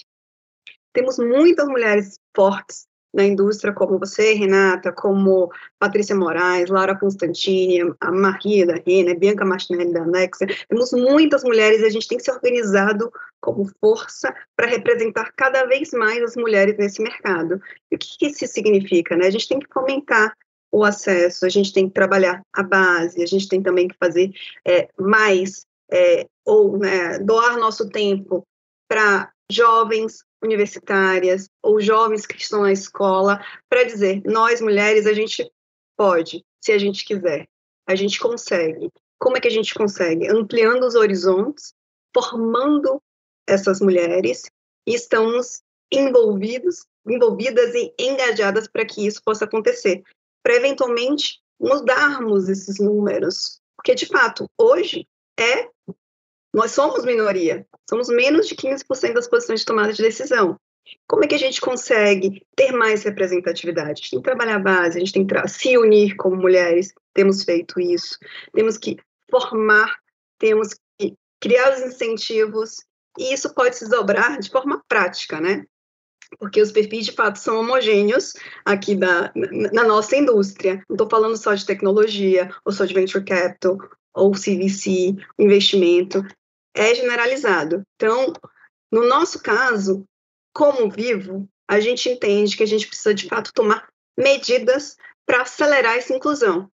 [0.93, 8.11] Temos muitas mulheres fortes na indústria, como você, Renata, como Patrícia Moraes, Laura Constantini, a
[8.11, 10.47] Maria da Rena, Bianca Martinelli da Anexa.
[10.69, 15.91] Temos muitas mulheres e a gente tem se organizado como força para representar cada vez
[15.93, 17.61] mais as mulheres nesse mercado.
[17.91, 19.17] E o que isso significa?
[19.17, 19.27] Né?
[19.27, 20.35] A gente tem que fomentar
[20.71, 24.33] o acesso, a gente tem que trabalhar a base, a gente tem também que fazer
[24.67, 28.43] é, mais, é, ou né, doar nosso tempo
[28.89, 35.51] para jovens universitárias ou jovens que estão na escola, para dizer, nós mulheres, a gente
[35.97, 37.47] pode, se a gente quiser,
[37.87, 38.91] a gente consegue.
[39.19, 40.29] Como é que a gente consegue?
[40.29, 41.73] Ampliando os horizontes,
[42.15, 43.01] formando
[43.47, 44.43] essas mulheres
[44.87, 50.03] e estamos envolvidos, envolvidas e engajadas para que isso possa acontecer
[50.43, 53.61] para eventualmente mudarmos esses números.
[53.77, 55.07] Porque, de fato, hoje
[55.39, 55.69] é.
[56.53, 60.59] Nós somos minoria, somos menos de 15% das posições de tomada de decisão.
[61.07, 63.91] Como é que a gente consegue ter mais representatividade?
[63.91, 66.93] A gente tem que trabalhar a base, a gente tem que se unir como mulheres,
[67.15, 68.19] temos feito isso.
[68.53, 68.97] Temos que
[69.31, 69.97] formar,
[70.39, 72.85] temos que criar os incentivos,
[73.19, 75.65] e isso pode se dobrar de forma prática, né?
[76.39, 78.35] porque os perfis de fato são homogêneos
[78.65, 80.83] aqui da, na nossa indústria.
[80.89, 83.79] Não estou falando só de tecnologia, ou só de venture capital,
[84.15, 86.25] ou CVC, investimento,
[86.75, 87.83] é generalizado.
[87.97, 88.33] Então,
[88.91, 90.05] no nosso caso,
[90.53, 95.97] como vivo, a gente entende que a gente precisa de fato tomar medidas para acelerar
[95.97, 96.71] essa inclusão.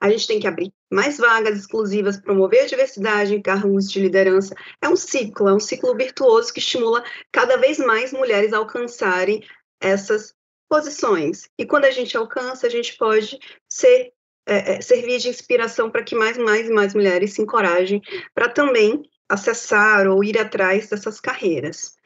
[0.00, 4.54] A gente tem que abrir mais vagas exclusivas, promover a diversidade em cargos de liderança.
[4.82, 9.42] É um ciclo, é um ciclo virtuoso que estimula cada vez mais mulheres a alcançarem
[9.80, 10.34] essas
[10.68, 11.48] posições.
[11.58, 14.12] E quando a gente alcança, a gente pode ser
[14.46, 18.02] é, é servir de inspiração para que mais, mais e mais mulheres se encorajem
[18.34, 21.96] para também acessar ou ir atrás dessas carreiras.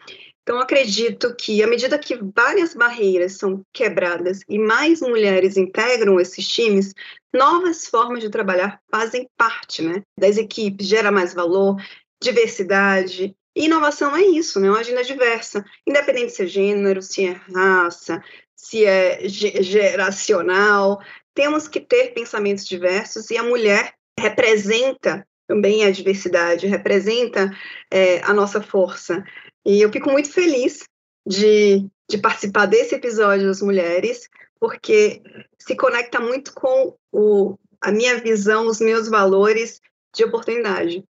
[0.43, 6.49] Então, acredito que, à medida que várias barreiras são quebradas e mais mulheres integram esses
[6.49, 6.95] times,
[7.35, 11.77] novas formas de trabalhar fazem parte né, das equipes, gera mais valor,
[12.23, 13.37] diversidade.
[13.55, 18.23] E inovação é isso, né, uma agenda diversa, independente se é gênero, se é raça,
[18.57, 20.99] se é geracional,
[21.35, 27.51] temos que ter pensamentos diversos e a mulher representa também a diversidade, representa
[27.91, 29.25] é, a nossa força.
[29.65, 30.85] E eu fico muito feliz
[31.27, 34.29] de, de participar desse episódio das mulheres,
[34.61, 35.23] porque
[35.59, 39.81] se conecta muito com o, a minha visão, os meus valores
[40.15, 41.03] de oportunidade.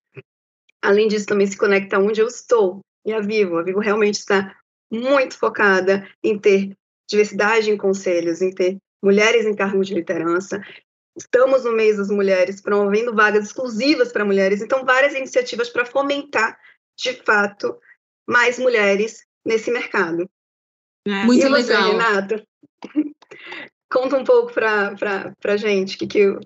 [0.80, 3.58] Além disso, também se conecta onde eu estou e a Vivo.
[3.58, 4.54] A Vivo realmente está
[4.90, 6.76] muito focada em ter
[7.10, 10.60] diversidade em conselhos, em ter mulheres em cargos de liderança.
[11.18, 16.56] Estamos no mês das mulheres, promovendo vagas exclusivas para mulheres, então várias iniciativas para fomentar,
[16.96, 17.76] de fato,
[18.26, 20.30] mais mulheres nesse mercado.
[21.06, 21.90] É, muito e você, legal.
[21.90, 22.44] Renata?
[23.90, 26.38] Conta um pouco para a gente que, que,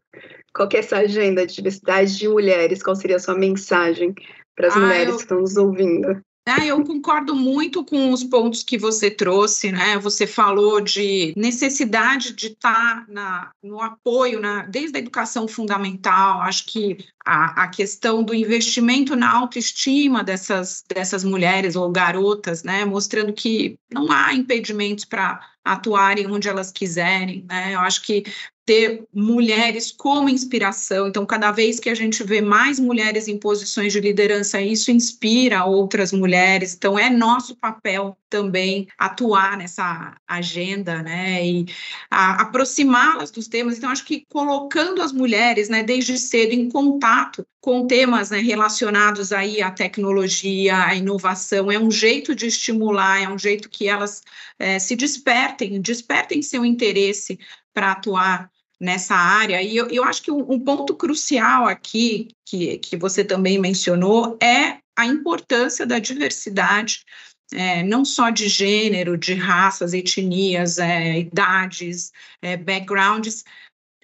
[0.54, 4.14] qual que é essa agenda de diversidade de mulheres, qual seria a sua mensagem
[4.54, 5.16] para as ah, mulheres eu...
[5.16, 6.22] que estão nos ouvindo?
[6.44, 9.96] Ah, eu concordo muito com os pontos que você trouxe, né?
[9.98, 16.40] Você falou de necessidade de estar na, no apoio, na, desde a educação fundamental.
[16.40, 22.84] Acho que a, a questão do investimento na autoestima dessas, dessas mulheres ou garotas, né?
[22.84, 27.72] Mostrando que não há impedimentos para atuarem onde elas quiserem, né?
[27.74, 28.24] Eu acho que
[28.64, 31.08] ter mulheres como inspiração.
[31.08, 35.64] Então, cada vez que a gente vê mais mulheres em posições de liderança, isso inspira
[35.64, 36.74] outras mulheres.
[36.74, 41.66] Então, é nosso papel também atuar nessa agenda, né, e
[42.10, 43.76] aproximá-las dos temas.
[43.76, 49.32] Então, acho que colocando as mulheres, né, desde cedo em contato com temas né, relacionados
[49.32, 54.22] aí à tecnologia, à inovação, é um jeito de estimular, é um jeito que elas
[54.58, 57.38] é, se despertem, despertem seu interesse
[57.72, 58.50] para atuar
[58.80, 59.62] nessa área.
[59.62, 64.36] E eu, eu acho que um, um, ponto crucial aqui, que, que você também mencionou,
[64.42, 67.04] é a importância da diversidade,
[67.52, 72.12] é, não só de gênero, de raças, etnias, é, idades,
[72.42, 73.44] é, backgrounds,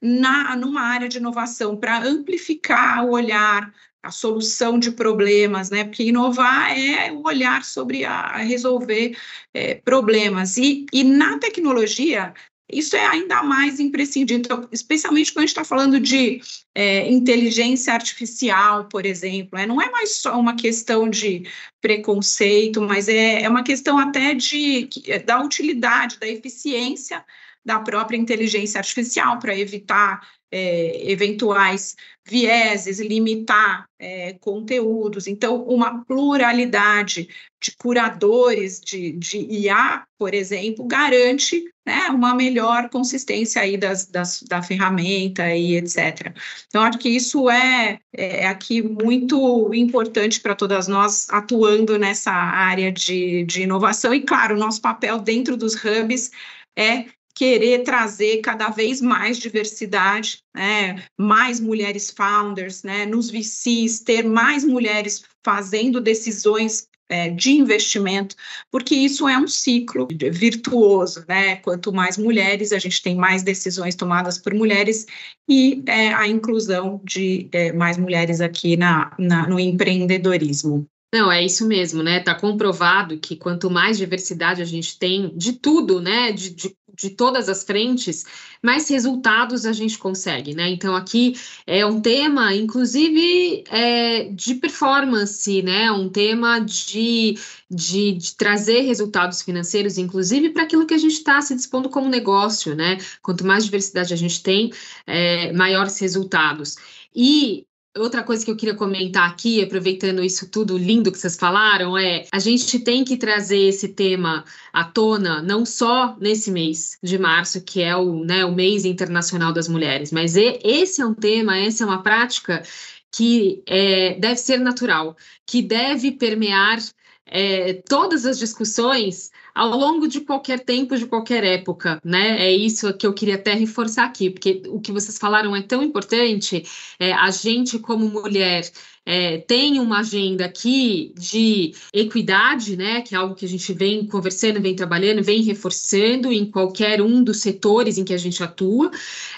[0.01, 5.85] na, numa área de inovação, para amplificar o olhar, a solução de problemas, né?
[5.85, 9.17] Porque inovar é o olhar sobre a, resolver
[9.53, 10.57] é, problemas.
[10.57, 12.33] E, e na tecnologia,
[12.71, 16.41] isso é ainda mais imprescindível, então, especialmente quando a gente está falando de
[16.75, 19.59] é, inteligência artificial, por exemplo.
[19.59, 21.45] É, não é mais só uma questão de
[21.81, 24.89] preconceito, mas é, é uma questão até de,
[25.25, 27.25] da utilidade, da eficiência
[27.65, 31.97] da própria inteligência artificial para evitar é, eventuais
[32.27, 35.27] vieses, limitar é, conteúdos.
[35.27, 37.29] Então, uma pluralidade
[37.61, 44.43] de curadores de, de IA, por exemplo, garante né, uma melhor consistência aí das, das,
[44.43, 46.35] da ferramenta e etc.
[46.67, 52.93] Então, acho que isso é, é aqui muito importante para todas nós atuando nessa área
[52.93, 54.13] de, de inovação.
[54.13, 56.31] E, claro, o nosso papel dentro dos hubs
[56.77, 57.07] é
[57.39, 64.65] querer trazer cada vez mais diversidade, né, mais mulheres founders, né, nos VCs, ter mais
[64.65, 68.35] mulheres fazendo decisões é, de investimento,
[68.73, 71.57] porque isso é um ciclo virtuoso, né?
[71.57, 75.07] Quanto mais mulheres, a gente tem mais decisões tomadas por mulheres
[75.49, 80.87] e é, a inclusão de é, mais mulheres aqui na, na, no empreendedorismo.
[81.15, 82.19] Não, é isso mesmo, né?
[82.19, 86.31] Está comprovado que quanto mais diversidade a gente tem de tudo, né?
[86.33, 88.25] De, de, de, todas as frentes,
[88.63, 90.69] mais resultados a gente consegue, né?
[90.69, 91.35] Então, aqui
[91.67, 95.93] é um tema, inclusive, é, de performance, né?
[95.93, 97.39] Um tema de,
[97.71, 102.09] de, de trazer resultados financeiros, inclusive, para aquilo que a gente está se dispondo como
[102.09, 102.99] negócio, né?
[103.23, 104.73] Quanto mais diversidade a gente tem,
[105.07, 106.77] é, maiores resultados.
[107.15, 107.68] E
[107.99, 112.27] Outra coisa que eu queria comentar aqui, aproveitando isso tudo lindo que vocês falaram, é
[112.33, 117.61] a gente tem que trazer esse tema à tona, não só nesse mês de março,
[117.61, 121.85] que é o, né, o mês internacional das mulheres, mas esse é um tema, essa
[121.85, 122.63] é uma prática
[123.11, 126.79] que é, deve ser natural, que deve permear
[127.27, 132.41] é, todas as discussões ao longo de qualquer tempo, de qualquer época, né?
[132.47, 135.83] É isso que eu queria até reforçar aqui, porque o que vocês falaram é tão
[135.83, 136.65] importante.
[136.97, 138.71] É, a gente, como mulher,
[139.05, 144.07] é, tem uma agenda aqui de equidade, né, que é algo que a gente vem
[144.07, 148.93] conversando, vem trabalhando, vem reforçando em qualquer um dos setores em que a gente atua,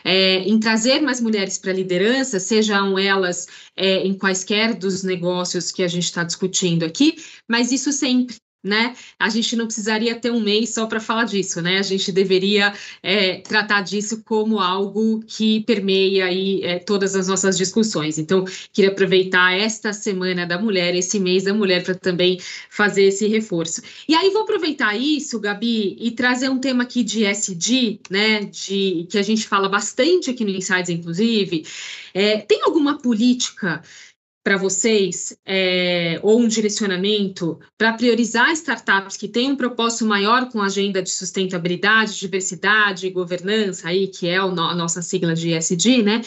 [0.04, 5.72] é, em trazer mais mulheres para a liderança, sejam elas é, em quaisquer dos negócios
[5.72, 7.16] que a gente está discutindo aqui,
[7.48, 8.94] mas isso sempre né?
[9.18, 11.78] A gente não precisaria ter um mês só para falar disso, né?
[11.78, 17.56] A gente deveria é, tratar disso como algo que permeia aí é, todas as nossas
[17.56, 18.18] discussões.
[18.18, 22.38] Então, queria aproveitar esta semana da mulher, esse mês da mulher, para também
[22.68, 23.80] fazer esse reforço.
[24.06, 28.44] E aí vou aproveitar isso, Gabi, e trazer um tema aqui de SD, né?
[28.44, 31.64] De que a gente fala bastante aqui no Insights, inclusive.
[32.12, 33.82] É, tem alguma política?
[34.42, 40.62] Para vocês, é, ou um direcionamento para priorizar startups que têm um propósito maior com
[40.62, 45.52] a agenda de sustentabilidade, diversidade e governança, aí, que é o, a nossa sigla de
[45.54, 46.22] ESG, né?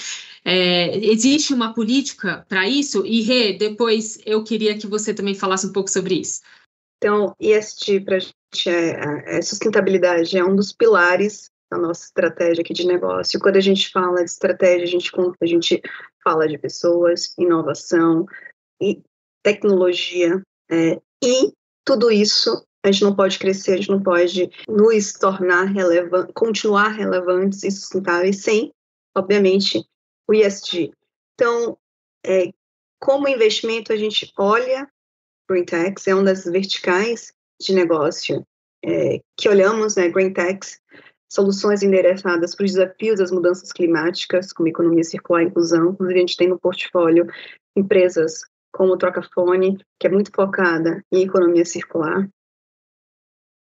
[0.45, 3.05] É, existe uma política para isso?
[3.05, 6.41] E, Rê, depois eu queria que você também falasse um pouco sobre isso.
[6.97, 12.61] Então, ESG para a gente é, é, sustentabilidade, é um dos pilares da nossa estratégia
[12.61, 13.39] aqui de negócio.
[13.39, 15.11] Quando a gente fala de estratégia, a gente,
[15.41, 15.81] a gente
[16.23, 18.25] fala de pessoas, inovação
[18.81, 19.01] e
[19.41, 20.41] tecnologia.
[20.69, 21.51] É, e
[21.85, 26.89] tudo isso a gente não pode crescer, a gente não pode nos tornar relevantes, continuar
[26.89, 28.73] relevantes e sustentáveis sem,
[29.15, 29.83] obviamente,
[30.27, 30.91] o ESG.
[31.33, 31.77] Então,
[32.25, 32.51] é,
[32.99, 34.87] como investimento, a gente olha
[35.49, 38.45] Green Tax, é uma das verticais de negócio
[38.83, 40.79] é, que olhamos, né, Green Tax,
[41.33, 45.89] soluções endereçadas para os desafios das mudanças climáticas, como economia circular e inclusão.
[45.89, 47.25] Inclusive, a gente tem no portfólio
[47.75, 52.29] empresas como Trocafone, que é muito focada em economia circular.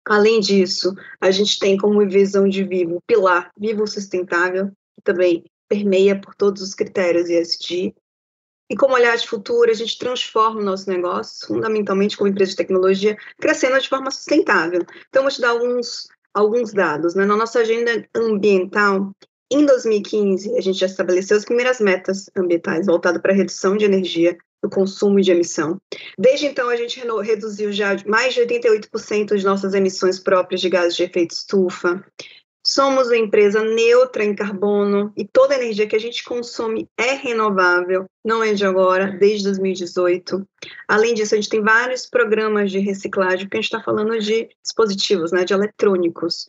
[0.06, 5.46] Além disso, a gente tem como visão de vivo o pilar Vivo Sustentável, que também
[5.70, 7.96] permeia por todos os critérios ESG.
[8.70, 12.58] E como olhar de futuro, a gente transforma o nosso negócio, fundamentalmente como empresa de
[12.58, 14.82] tecnologia, crescendo de forma sustentável.
[15.08, 17.16] Então, vou te dar alguns alguns dados.
[17.16, 17.26] Né?
[17.26, 19.12] Na nossa agenda ambiental,
[19.52, 23.86] em 2015, a gente já estabeleceu as primeiras metas ambientais voltadas para a redução de
[23.86, 25.82] energia, do consumo e de emissão.
[26.18, 30.96] Desde então, a gente reduziu já mais de 88% de nossas emissões próprias de gases
[30.96, 32.04] de efeito estufa.
[32.74, 37.16] Somos uma empresa neutra em carbono e toda a energia que a gente consome é
[37.16, 40.48] renovável, não é de agora, desde 2018.
[40.88, 44.48] Além disso, a gente tem vários programas de reciclagem, porque a gente está falando de
[44.64, 46.46] dispositivos, né, de eletrônicos.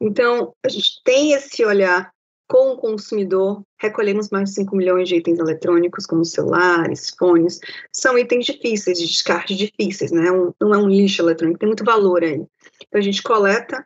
[0.00, 2.08] Então, a gente tem esse olhar
[2.48, 7.58] com o consumidor, recolhemos mais de 5 milhões de itens eletrônicos, como celulares, fones.
[7.92, 10.30] São itens difíceis, de descarte difíceis, né?
[10.30, 12.46] Um, não é um lixo eletrônico, tem muito valor aí.
[12.86, 13.84] Então, a gente coleta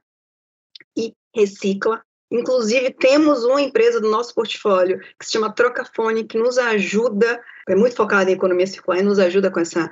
[1.34, 2.02] recicla.
[2.30, 7.74] Inclusive, temos uma empresa do nosso portfólio que se chama Trocafone, que nos ajuda, é
[7.74, 9.90] muito focada em economia circular e nos ajuda com essa,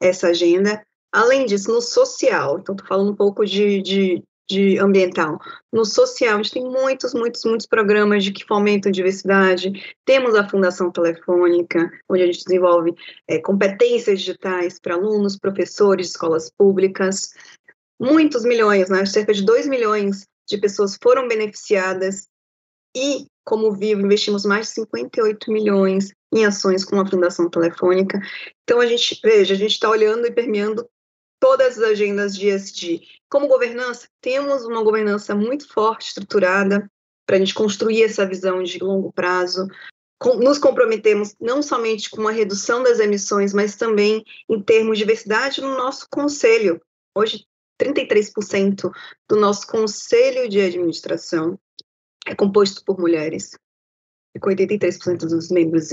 [0.00, 0.84] essa agenda.
[1.12, 5.38] Além disso, no social, então estou falando um pouco de, de, de ambiental.
[5.72, 9.72] No social, a gente tem muitos, muitos, muitos programas de que fomentam diversidade.
[10.04, 12.94] Temos a Fundação Telefônica, onde a gente desenvolve
[13.26, 17.32] é, competências digitais para alunos, professores escolas públicas.
[18.00, 19.04] Muitos milhões, né?
[19.06, 22.28] cerca de 2 milhões de pessoas foram beneficiadas
[22.96, 28.20] e, como Vivo, investimos mais de 58 milhões em ações com a Fundação Telefônica.
[28.62, 30.88] Então, a gente, veja, a gente está olhando e permeando
[31.40, 33.02] todas as agendas de ESG.
[33.28, 36.88] Como governança, temos uma governança muito forte, estruturada,
[37.26, 39.66] para a gente construir essa visão de longo prazo.
[40.40, 45.60] nos comprometemos não somente com a redução das emissões, mas também em termos de diversidade
[45.60, 46.80] no nosso conselho.
[47.14, 47.44] Hoje,
[47.80, 48.90] 33%
[49.28, 51.58] do nosso conselho de administração
[52.26, 53.52] é composto por mulheres,
[54.34, 55.90] e com 83% dos membros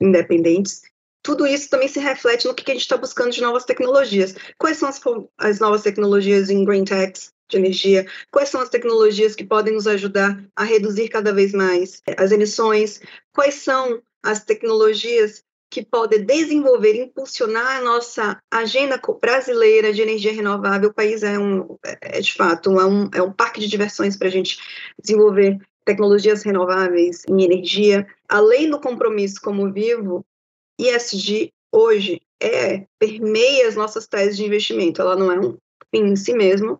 [0.00, 0.82] independentes
[1.22, 4.34] tudo isso também se reflete no que a gente está buscando de novas tecnologias.
[4.58, 5.00] Quais são as,
[5.38, 8.06] as novas tecnologias em green techs, de energia?
[8.30, 13.00] Quais são as tecnologias que podem nos ajudar a reduzir cada vez mais as emissões?
[13.32, 20.90] Quais são as tecnologias que podem desenvolver, impulsionar a nossa agenda brasileira de energia renovável?
[20.90, 24.28] O país é, um, é de fato, é um, é um parque de diversões para
[24.28, 24.58] a gente
[25.02, 28.06] desenvolver tecnologias renováveis em energia.
[28.28, 30.22] Além do compromisso como vivo,
[30.78, 35.00] ESG hoje é permeia as nossas teses de investimento.
[35.00, 35.56] Ela não é um
[35.90, 36.78] fim em si mesmo,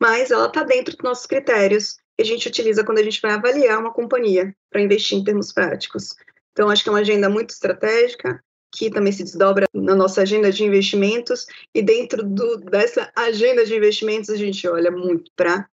[0.00, 3.30] mas ela está dentro dos nossos critérios que a gente utiliza quando a gente vai
[3.30, 6.16] avaliar uma companhia para investir em termos práticos.
[6.54, 8.40] Então, acho que é uma agenda muito estratégica,
[8.72, 13.74] que também se desdobra na nossa agenda de investimentos, e dentro do, dessa agenda de
[13.74, 15.68] investimentos, a gente olha muito para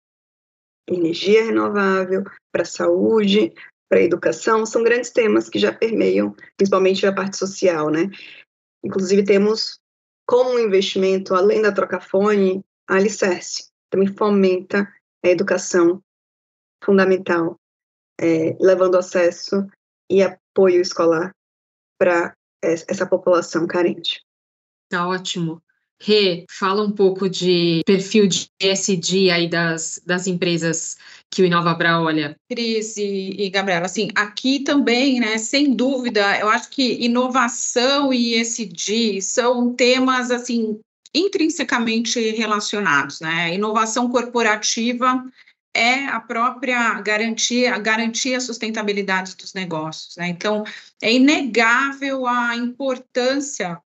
[0.88, 2.22] energia renovável,
[2.52, 3.52] para saúde,
[3.88, 8.08] para a educação, são grandes temas que já permeiam, principalmente a parte social, né?
[8.84, 9.80] Inclusive temos
[10.26, 14.86] como um investimento, além da trocafone, a Alicerce, também fomenta
[15.24, 16.02] a educação
[16.84, 17.58] fundamental,
[18.20, 19.66] é, levando acesso
[20.10, 20.22] e
[20.58, 21.30] apoio escolar
[21.96, 24.20] para essa população carente.
[24.90, 25.62] Tá ótimo.
[26.00, 30.96] Rê, fala um pouco de perfil de ESG aí das, das empresas
[31.30, 32.36] que o InovaBra olha.
[32.48, 38.40] Cris e, e Gabriela, assim, aqui também, né, sem dúvida, eu acho que inovação e
[38.40, 40.80] ESG são temas, assim,
[41.12, 43.54] intrinsecamente relacionados, né?
[43.54, 45.24] Inovação corporativa
[45.78, 50.28] é a própria garantia, garantir a sustentabilidade dos negócios, né?
[50.28, 50.64] Então,
[51.00, 53.80] é inegável a importância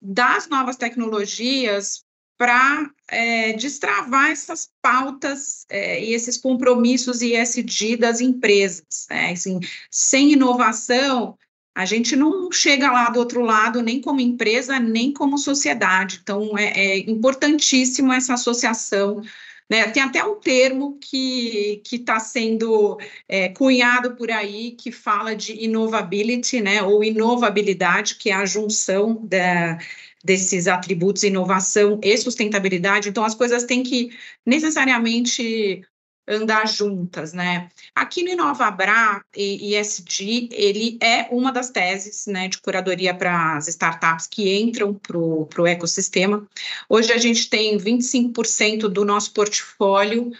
[0.00, 2.04] das novas tecnologias
[2.38, 9.06] para é, destravar essas pautas é, e esses compromissos ESG das empresas.
[9.10, 9.32] Né?
[9.32, 9.60] Assim,
[9.90, 11.36] sem inovação,
[11.74, 16.20] a gente não chega lá do outro lado, nem como empresa, nem como sociedade.
[16.22, 19.22] Então, é, é importantíssimo essa associação.
[19.70, 19.86] Né?
[19.88, 22.98] Tem até um termo que está sendo
[23.28, 26.82] é, cunhado por aí que fala de innovability, né?
[26.82, 29.78] ou inovabilidade, que é a junção da
[30.22, 33.08] desses atributos, inovação e sustentabilidade.
[33.08, 34.10] Então, as coisas têm que
[34.44, 35.82] necessariamente
[36.30, 37.68] andar juntas, né?
[37.94, 43.66] Aqui no InovaBra e ESG, ele é uma das teses, né, de curadoria para as
[43.66, 46.48] startups que entram para o ecossistema.
[46.88, 50.30] Hoje a gente tem 25% do nosso portfólio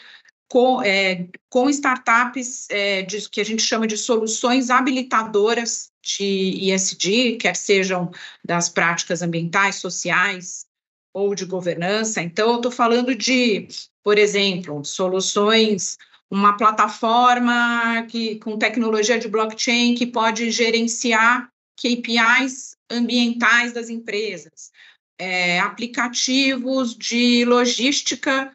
[0.49, 7.37] com, é, com startups é, de, que a gente chama de soluções habilitadoras de ESG,
[7.37, 8.11] quer sejam
[8.45, 10.67] das práticas ambientais, sociais
[11.13, 12.23] ou de governança.
[12.23, 13.69] Então, eu estou falando de,
[14.03, 15.97] por exemplo, soluções,
[16.31, 24.71] uma plataforma que, com tecnologia de blockchain que pode gerenciar KPIs ambientais das empresas,
[25.19, 28.51] é, aplicativos de logística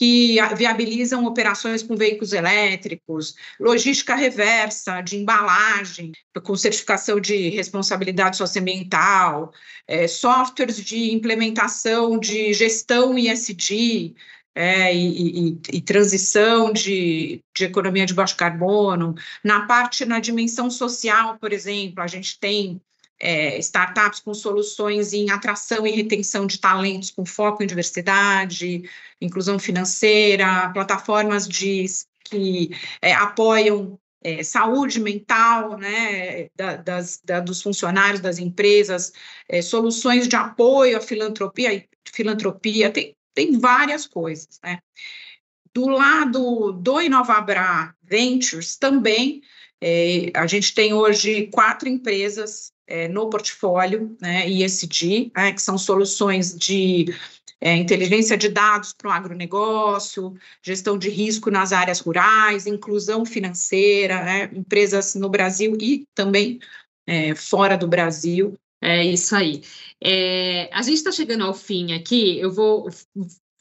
[0.00, 6.12] que viabilizam operações com veículos elétricos, logística reversa de embalagem,
[6.42, 9.52] com certificação de responsabilidade socioambiental,
[9.86, 14.14] é, softwares de implementação de gestão ISD,
[14.54, 19.14] é, e, e, e, transição de, de, economia de baixo carbono.
[19.44, 22.80] Na parte, na dimensão social, por exemplo, a gente tem
[23.20, 28.82] é, startups com soluções em atração e retenção de talentos com foco em diversidade,
[29.20, 31.84] inclusão financeira, plataformas de,
[32.24, 32.70] que
[33.02, 39.12] é, apoiam é, saúde mental né, da, das, da, dos funcionários das empresas,
[39.48, 44.58] é, soluções de apoio à filantropia, filantropia tem, tem várias coisas.
[44.62, 44.78] Né?
[45.72, 49.42] Do lado do Inovabra Ventures também,
[49.80, 55.78] é, a gente tem hoje quatro empresas é, no portfólio, né, ESG, né, que são
[55.78, 57.06] soluções de
[57.60, 64.22] é, inteligência de dados para o agronegócio, gestão de risco nas áreas rurais, inclusão financeira,
[64.24, 66.58] né, empresas no Brasil e também
[67.06, 68.58] é, fora do Brasil.
[68.80, 69.62] É isso aí.
[70.02, 72.38] É, a gente está chegando ao fim aqui.
[72.38, 72.88] Eu vou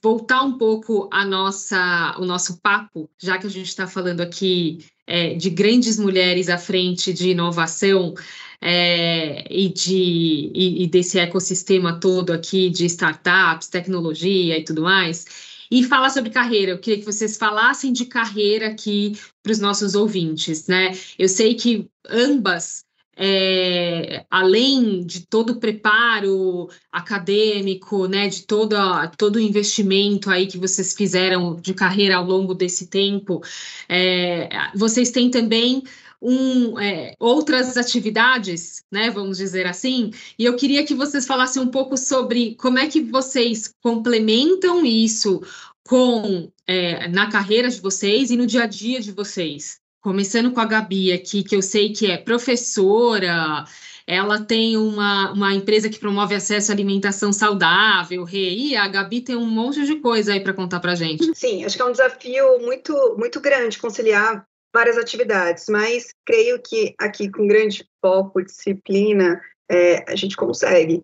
[0.01, 4.85] voltar um pouco a nossa, o nosso papo, já que a gente está falando aqui
[5.05, 8.13] é, de grandes mulheres à frente de inovação
[8.61, 15.49] é, e, de, e, e desse ecossistema todo aqui de startups, tecnologia e tudo mais
[15.71, 16.71] e falar sobre carreira.
[16.71, 20.91] Eu queria que vocês falassem de carreira aqui para os nossos ouvintes, né?
[21.17, 22.83] Eu sei que ambas,
[23.21, 28.77] é, além de todo o preparo acadêmico, né, de todo,
[29.17, 33.41] todo o investimento aí que vocês fizeram de carreira ao longo desse tempo,
[33.89, 35.83] é, vocês têm também
[36.21, 41.67] um, é, outras atividades, né, vamos dizer assim, e eu queria que vocês falassem um
[41.67, 45.41] pouco sobre como é que vocês complementam isso
[45.85, 49.81] com é, na carreira de vocês e no dia a dia de vocês.
[50.01, 53.65] Começando com a Gabi aqui, que eu sei que é professora,
[54.07, 59.35] ela tem uma, uma empresa que promove acesso à alimentação saudável, REI, a Gabi tem
[59.35, 61.29] um monte de coisa aí para contar para gente.
[61.35, 66.95] Sim, acho que é um desafio muito, muito grande conciliar várias atividades, mas creio que
[66.97, 69.39] aqui com grande foco, disciplina,
[69.69, 71.03] é, a gente consegue.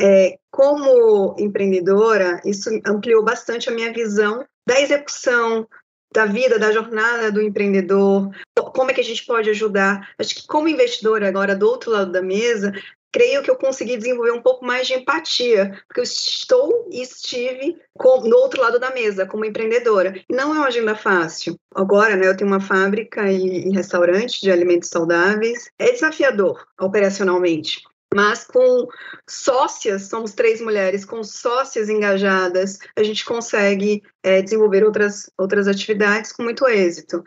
[0.00, 5.66] É, como empreendedora, isso ampliou bastante a minha visão da execução,
[6.12, 8.30] da vida, da jornada do empreendedor,
[8.74, 10.10] como é que a gente pode ajudar.
[10.18, 12.72] Acho que como investidora agora do outro lado da mesa,
[13.12, 17.76] creio que eu consegui desenvolver um pouco mais de empatia, porque eu estou e estive
[17.94, 20.14] com, no outro lado da mesa, como empreendedora.
[20.30, 21.56] Não é uma agenda fácil.
[21.74, 25.70] Agora, né, eu tenho uma fábrica e, e restaurante de alimentos saudáveis.
[25.78, 27.82] É desafiador operacionalmente.
[28.14, 28.88] Mas com
[29.28, 36.32] sócias, somos três mulheres, com sócias engajadas, a gente consegue é, desenvolver outras, outras atividades
[36.32, 37.22] com muito êxito.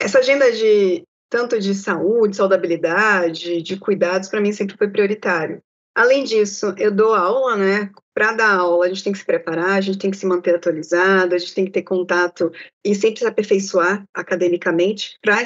[0.00, 5.62] Essa agenda de tanto de saúde, saudabilidade, de cuidados, para mim sempre foi prioritário.
[5.94, 7.90] Além disso, eu dou aula, né?
[8.14, 10.54] Para dar aula, a gente tem que se preparar, a gente tem que se manter
[10.54, 12.52] atualizado, a gente tem que ter contato
[12.84, 15.42] e sempre se aperfeiçoar academicamente para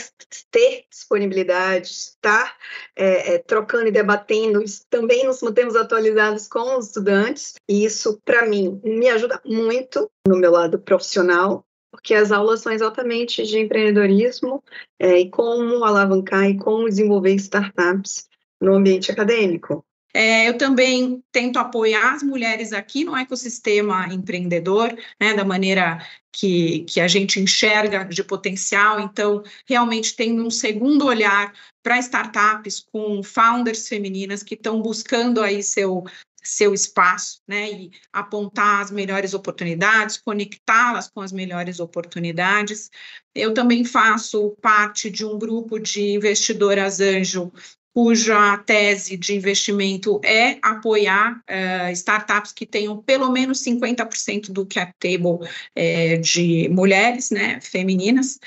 [0.51, 2.57] ter disponibilidade, estar
[2.95, 4.63] é, é, trocando e debatendo.
[4.91, 10.37] Também nos mantemos atualizados com os estudantes, e isso, para mim, me ajuda muito no
[10.37, 14.63] meu lado profissional porque as aulas são exatamente de empreendedorismo
[14.99, 18.29] é, e como alavancar e como desenvolver startups
[18.61, 19.85] no ambiente acadêmico.
[20.15, 26.81] É, eu também tento apoiar as mulheres aqui no ecossistema empreendedor, né, da maneira que,
[26.85, 29.01] que a gente enxerga de potencial.
[29.01, 31.53] Então, realmente tem um segundo olhar
[31.83, 36.05] para startups com founders femininas que estão buscando aí seu,
[36.43, 42.91] seu espaço, né, e apontar as melhores oportunidades, conectá-las com as melhores oportunidades.
[43.35, 47.53] Eu também faço parte de um grupo de investidoras anjo
[47.95, 54.93] cuja tese de investimento é apoiar uh, startups que tenham pelo menos 50% do cap
[55.01, 58.39] table uh, de mulheres, né, femininas.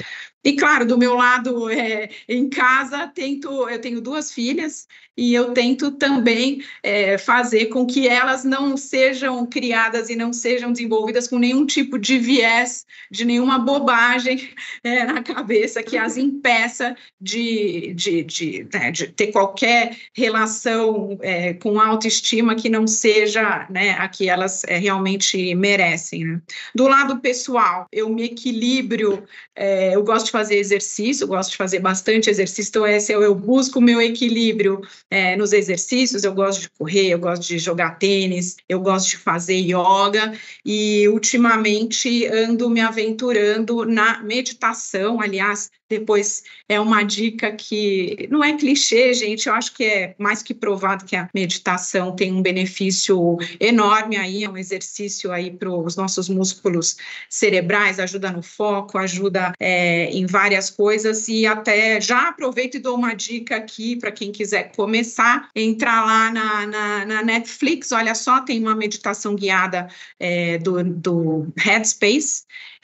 [0.43, 5.53] E claro, do meu lado, é, em casa, tento, eu tenho duas filhas e eu
[5.53, 11.37] tento também é, fazer com que elas não sejam criadas e não sejam desenvolvidas com
[11.37, 14.49] nenhum tipo de viés, de nenhuma bobagem
[14.83, 21.53] é, na cabeça que as impeça de, de, de, né, de ter qualquer relação é,
[21.53, 26.25] com autoestima que não seja né, a que elas é, realmente merecem.
[26.25, 26.41] Né?
[26.73, 29.23] Do lado pessoal, eu me equilibro,
[29.55, 33.36] é, eu gosto de fazer exercício, gosto de fazer bastante exercício, então esse eu, eu
[33.36, 37.99] busco o meu equilíbrio é, nos exercícios, eu gosto de correr, eu gosto de jogar
[37.99, 40.34] tênis, eu gosto de fazer yoga,
[40.65, 48.55] e ultimamente ando me aventurando na meditação, aliás, depois é uma dica que não é
[48.55, 53.38] clichê, gente, eu acho que é mais que provado que a meditação tem um benefício
[53.59, 56.95] enorme aí, é um exercício aí para os nossos músculos
[57.29, 62.95] cerebrais, ajuda no foco, ajuda é, em várias coisas e até já aproveito e dou
[62.95, 68.41] uma dica aqui para quem quiser começar, entrar lá na, na, na, Netflix, olha só,
[68.41, 69.88] tem uma meditação guiada
[70.19, 72.43] é, do, do Headspace,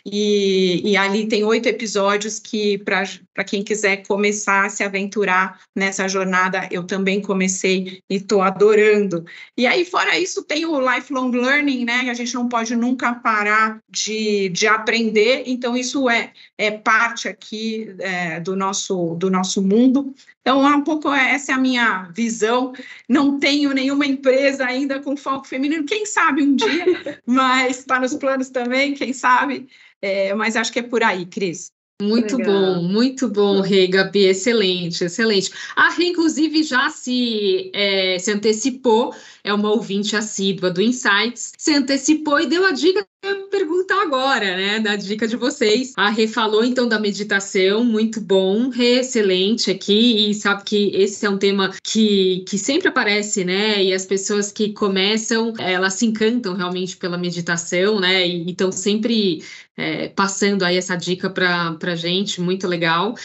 [0.09, 6.07] e, e, ali tem oito episódios que, para quem quiser começar a se aventurar nessa
[6.07, 9.25] jornada, eu também comecei e estou adorando.
[9.57, 12.09] E aí, fora isso, tem o lifelong learning, né?
[12.09, 17.93] A gente não pode nunca parar de, de aprender, então isso é, é parte aqui
[17.99, 20.15] é, do, nosso, do nosso mundo.
[20.39, 22.71] Então, é um pouco essa é a minha visão.
[23.09, 28.13] Não tenho nenhuma empresa ainda com foco feminino, quem sabe um dia, mas está nos
[28.13, 29.67] planos também, quem sabe.
[30.01, 31.71] É, mas acho que é por aí, Cris.
[31.99, 32.75] Muito Legal.
[32.75, 35.51] bom, muito bom, Rei, Gabi, excelente, excelente.
[35.75, 39.15] A Rei, inclusive, já se, é, se antecipou,
[39.47, 43.07] é uma ouvinte assídua do Insights, se antecipou e deu a dica
[43.49, 45.93] perguntar agora, né, da dica de vocês.
[45.95, 51.25] A Rê falou então da meditação, muito bom, Rê, excelente aqui, e sabe que esse
[51.25, 56.05] é um tema que, que sempre aparece, né, e as pessoas que começam, elas se
[56.05, 59.41] encantam realmente pela meditação, né, e estão sempre
[59.77, 63.15] é, passando aí essa dica para a gente, muito legal.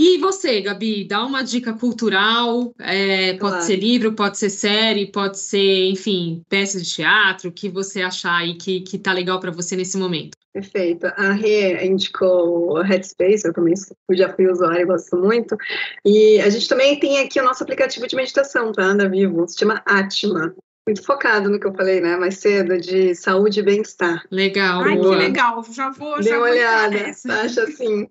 [0.00, 3.62] E você, Gabi, dá uma dica cultural, é, pode claro.
[3.64, 8.36] ser livro, pode ser série, pode ser, enfim, peça de teatro, o que você achar
[8.36, 10.38] aí que, que tá legal para você nesse momento.
[10.52, 11.06] Perfeito.
[11.16, 13.74] A Rê indicou o Headspace, eu também
[14.12, 15.56] já fui usuário e gosto muito.
[16.04, 19.58] E a gente também tem aqui o nosso aplicativo de meditação, tá, da Vivo, se
[19.58, 20.54] chama Atma
[20.88, 24.24] muito focado no que eu falei, né, mais cedo, de saúde e bem-estar.
[24.30, 24.80] Legal.
[24.80, 25.10] Ai, boa.
[25.10, 25.62] que legal.
[25.70, 26.96] Já vou, Dê já uma olhada,
[27.44, 28.08] acho assim.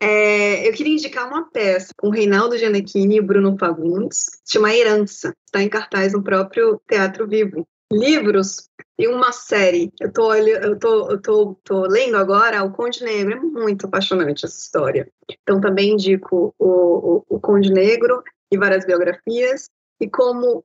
[0.00, 5.34] É, eu queria indicar uma peça com o Reinaldo Gianecchini e Bruno Fagundes, chama Herança.
[5.44, 7.66] Está em cartaz no próprio Teatro Vivo.
[7.92, 9.92] Livros e uma série.
[10.00, 13.32] Eu tô, eu tô, eu tô, tô lendo agora O Conde Negro.
[13.32, 15.10] É muito apaixonante essa história.
[15.42, 18.22] Então também indico o, o, o Conde Negro
[18.52, 19.68] e várias biografias.
[20.00, 20.64] E como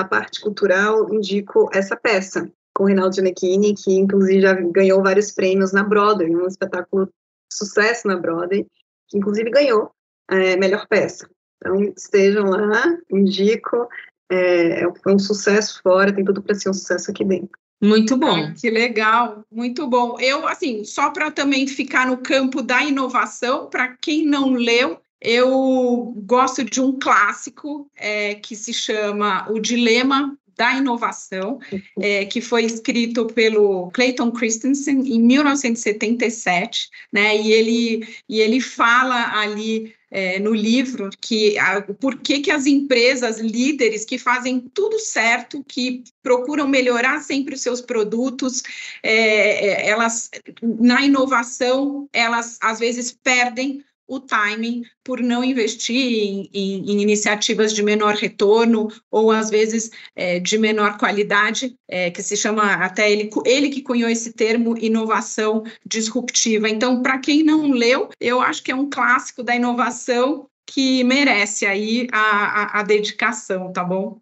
[0.00, 5.32] a parte cultural, indico essa peça com o Reinaldo Gianecchini, que inclusive já ganhou vários
[5.32, 7.12] prêmios na Broadway, um espetáculo de
[7.50, 8.66] sucesso na Broadway,
[9.08, 9.90] que inclusive ganhou
[10.30, 11.28] é, melhor peça.
[11.56, 13.88] Então, estejam lá, indico.
[14.30, 17.58] É, foi um sucesso fora, tem tudo para ser um sucesso aqui dentro.
[17.82, 18.52] Muito bom.
[18.54, 20.18] que legal, muito bom.
[20.20, 26.14] Eu, assim, só para também ficar no campo da inovação, para quem não leu, eu
[26.24, 31.58] gosto de um clássico é, que se chama O Dilema da Inovação,
[32.00, 37.36] é, que foi escrito pelo Clayton Christensen em 1977, né?
[37.36, 42.64] E ele, e ele fala ali é, no livro que a, por que, que as
[42.64, 48.62] empresas líderes que fazem tudo certo, que procuram melhorar sempre os seus produtos,
[49.02, 50.30] é, é elas
[50.62, 57.72] na inovação elas às vezes perdem o timing por não investir em, em, em, iniciativas
[57.72, 63.10] de menor retorno ou às vezes é, de menor qualidade, é, que se chama até
[63.10, 66.68] ele, ele que cunhou esse termo inovação disruptiva.
[66.68, 71.64] Então, para quem não leu, eu acho que é um clássico da inovação que merece
[71.64, 74.20] aí a, a, a dedicação, tá bom?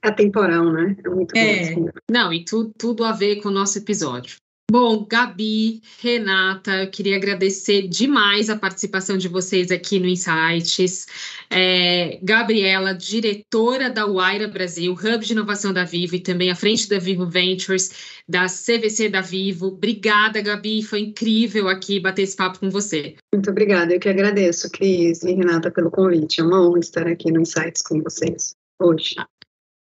[0.00, 0.96] Atemporal, né?
[1.04, 1.74] É muito é.
[2.10, 4.36] Não, e tu, tudo a ver com o nosso episódio.
[4.70, 11.06] Bom, Gabi, Renata, eu queria agradecer demais a participação de vocês aqui no Insights.
[11.50, 16.88] É, Gabriela, diretora da Waira Brasil, Hub de Inovação da Vivo e também à frente
[16.88, 19.66] da Vivo Ventures, da CVC da Vivo.
[19.66, 23.16] Obrigada, Gabi, foi incrível aqui bater esse papo com você.
[23.30, 26.40] Muito obrigada, eu que agradeço, Cris e Renata, pelo convite.
[26.40, 29.16] É uma honra estar aqui no Insights com vocês hoje.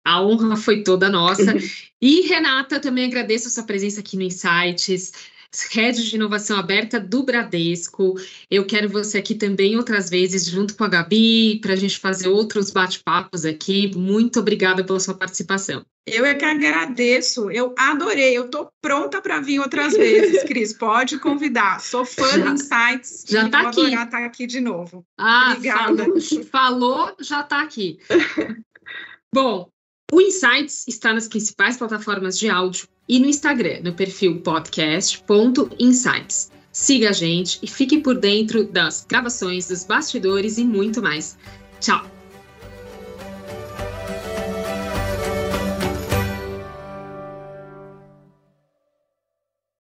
[0.03, 1.55] A honra foi toda nossa.
[2.01, 5.11] e Renata, também agradeço a sua presença aqui no Insights,
[5.69, 8.15] rede de inovação aberta do Bradesco.
[8.49, 12.29] Eu quero você aqui também outras vezes, junto com a Gabi, para a gente fazer
[12.29, 13.95] outros bate-papos aqui.
[13.95, 15.85] Muito obrigada pela sua participação.
[16.07, 21.19] Eu é que agradeço, eu adorei, eu estou pronta para vir outras vezes, Cris, pode
[21.19, 23.85] convidar, sou fã do Insights, já está aqui.
[23.85, 25.05] estar tá aqui de novo.
[25.15, 26.05] Ah, Obrigada.
[26.05, 27.99] Falou, falou já está aqui.
[29.31, 29.69] Bom,
[30.11, 36.51] o Insights está nas principais plataformas de áudio e no Instagram, no perfil podcast.insights.
[36.71, 41.37] Siga a gente e fique por dentro das gravações, dos bastidores e muito mais.
[41.79, 42.20] Tchau!